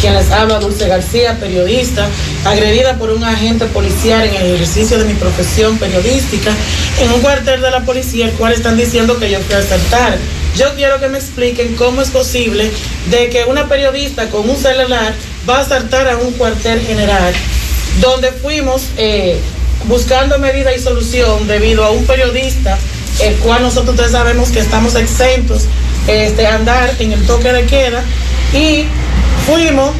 [0.00, 2.08] Quien les habla, Dulce García, periodista,
[2.46, 6.50] agredida por un agente policial en el ejercicio de mi profesión periodística
[7.02, 10.16] en un cuartel de la policía, el cual están diciendo que yo fui a asaltar.
[10.56, 12.70] Yo quiero que me expliquen cómo es posible
[13.10, 15.12] de que una periodista con un celular
[15.46, 17.34] va a asaltar a un cuartel general,
[18.00, 19.38] donde fuimos eh,
[19.84, 22.78] buscando medida y solución debido a un periodista,
[23.20, 25.64] el cual nosotros sabemos que estamos exentos
[26.06, 28.02] este, andar en el toque de queda
[28.54, 28.86] y
[29.46, 29.90] fuimos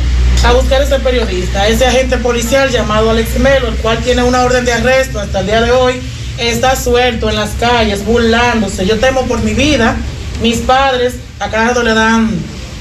[0.45, 4.43] a buscar a ese periodista, ese agente policial llamado Alex Melo, el cual tiene una
[4.43, 6.01] orden de arresto hasta el día de hoy,
[6.39, 8.87] está suelto en las calles, burlándose.
[8.87, 9.97] Yo temo por mi vida,
[10.43, 12.31] mis padres a cada rato le dan,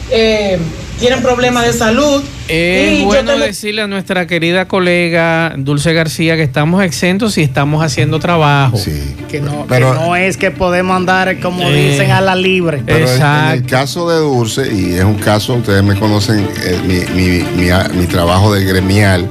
[0.10, 0.57] eh,
[0.99, 2.24] tienen problemas de salud.
[2.50, 8.20] Es bueno decirle a nuestra querida colega Dulce García que estamos exentos y estamos haciendo
[8.20, 8.78] trabajo.
[9.30, 12.82] Que no, Pero- que no es que podemos andar, como Eh, dicen, a la libre.
[12.86, 16.80] Pero en- en el caso de Dulce, y es un caso, ustedes me conocen, eh,
[16.88, 19.28] mi, mi- mi- mi trabajo de gremial,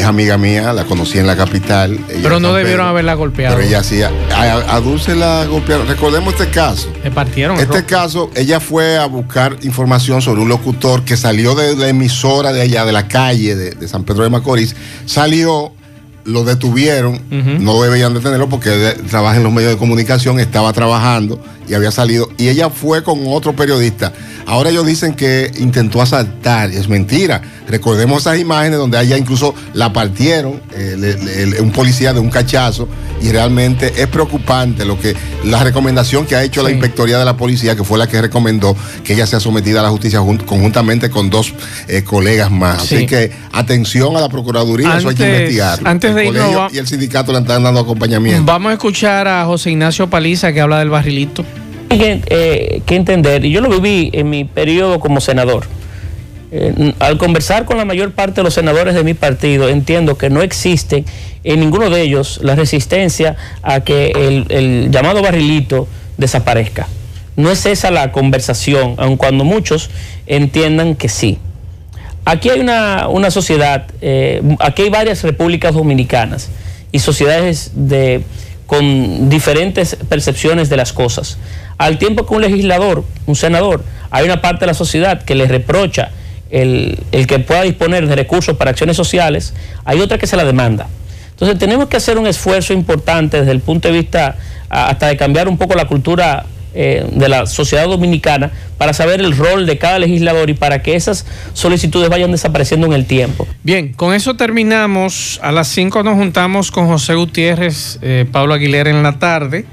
[0.00, 1.98] es amiga mía, la conocí en la capital.
[2.22, 3.56] Pero no debieron haberla golpeado.
[3.56, 5.86] Pero ella hacía, a, a Dulce la golpearon.
[5.86, 6.92] Recordemos este caso.
[7.02, 7.58] Le partieron.
[7.58, 12.52] Este caso, ella fue a buscar información sobre un locutor que salió de la emisora
[12.52, 14.74] de allá, de la calle de, de San Pedro de Macorís,
[15.06, 15.72] salió,
[16.24, 17.20] lo detuvieron,
[17.60, 21.90] no debían detenerlo porque él trabaja en los medios de comunicación, estaba trabajando y había
[21.90, 24.12] salido, y ella fue con otro periodista.
[24.50, 27.40] Ahora ellos dicen que intentó asaltar, es mentira.
[27.68, 30.60] Recordemos esas imágenes donde a ella incluso la partieron,
[31.60, 32.88] un policía de un cachazo,
[33.22, 37.36] y realmente es preocupante lo que la recomendación que ha hecho la inspectoría de la
[37.36, 38.74] policía, que fue la que recomendó
[39.04, 41.52] que ella sea sometida a la justicia jun- conjuntamente con dos
[41.86, 42.82] eh, colegas más.
[42.86, 42.96] Sí.
[42.96, 45.78] Así que atención a la procuraduría, eso hay que investigar.
[45.84, 48.42] antes de irnos, va- y el sindicato le están dando acompañamiento.
[48.44, 51.44] Vamos a escuchar a José Ignacio Paliza que habla del barrilito.
[51.90, 55.66] Que, eh, que entender, y yo lo viví en mi periodo como senador.
[56.52, 60.30] Eh, al conversar con la mayor parte de los senadores de mi partido, entiendo que
[60.30, 61.04] no existe
[61.44, 66.86] en ninguno de ellos la resistencia a que el, el llamado barrilito desaparezca.
[67.36, 69.90] No es esa la conversación, aun cuando muchos
[70.26, 71.38] entiendan que sí.
[72.24, 76.50] Aquí hay una, una sociedad, eh, aquí hay varias repúblicas dominicanas
[76.92, 78.22] y sociedades de,
[78.66, 81.38] con diferentes percepciones de las cosas.
[81.80, 85.46] Al tiempo que un legislador, un senador, hay una parte de la sociedad que le
[85.46, 86.10] reprocha
[86.50, 89.54] el, el que pueda disponer de recursos para acciones sociales,
[89.86, 90.88] hay otra que se la demanda.
[91.30, 94.36] Entonces tenemos que hacer un esfuerzo importante desde el punto de vista
[94.68, 99.34] hasta de cambiar un poco la cultura eh, de la sociedad dominicana para saber el
[99.34, 101.24] rol de cada legislador y para que esas
[101.54, 103.48] solicitudes vayan desapareciendo en el tiempo.
[103.62, 105.40] Bien, con eso terminamos.
[105.42, 109.64] A las 5 nos juntamos con José Gutiérrez, eh, Pablo Aguilera en la tarde.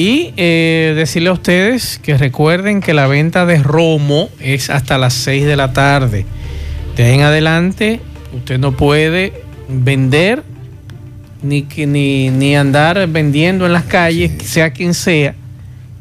[0.00, 5.12] Y eh, decirle a ustedes que recuerden que la venta de romo es hasta las
[5.12, 6.24] 6 de la tarde.
[6.96, 8.00] De ahí en adelante,
[8.32, 10.42] usted no puede vender
[11.42, 15.34] ni, que- ni, ni andar vendiendo en las calles, sea quien sea,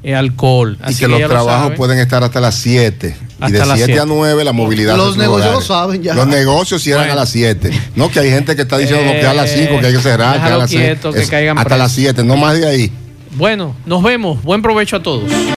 [0.02, 0.78] eh, alcohol.
[0.88, 3.18] y que los lo trabajos pueden estar hasta las 7.
[3.20, 4.02] Y Hasta de las 7 a siete.
[4.08, 4.95] 9 la movilidad.
[4.95, 6.14] Los negocios lo saben ya.
[6.14, 7.20] Los negocios cierran Bueno.
[7.20, 7.70] a las 7.
[7.97, 10.00] No, que hay gente que está diciendo no, que a las 5, que hay que
[10.00, 10.82] cerrar, que a las 6.
[10.82, 12.14] quieto, que caigan Hasta las presos.
[12.16, 12.91] 7, no más de ahí.
[13.32, 14.41] Bueno, nos vemos.
[14.43, 15.30] Buen provecho a todos.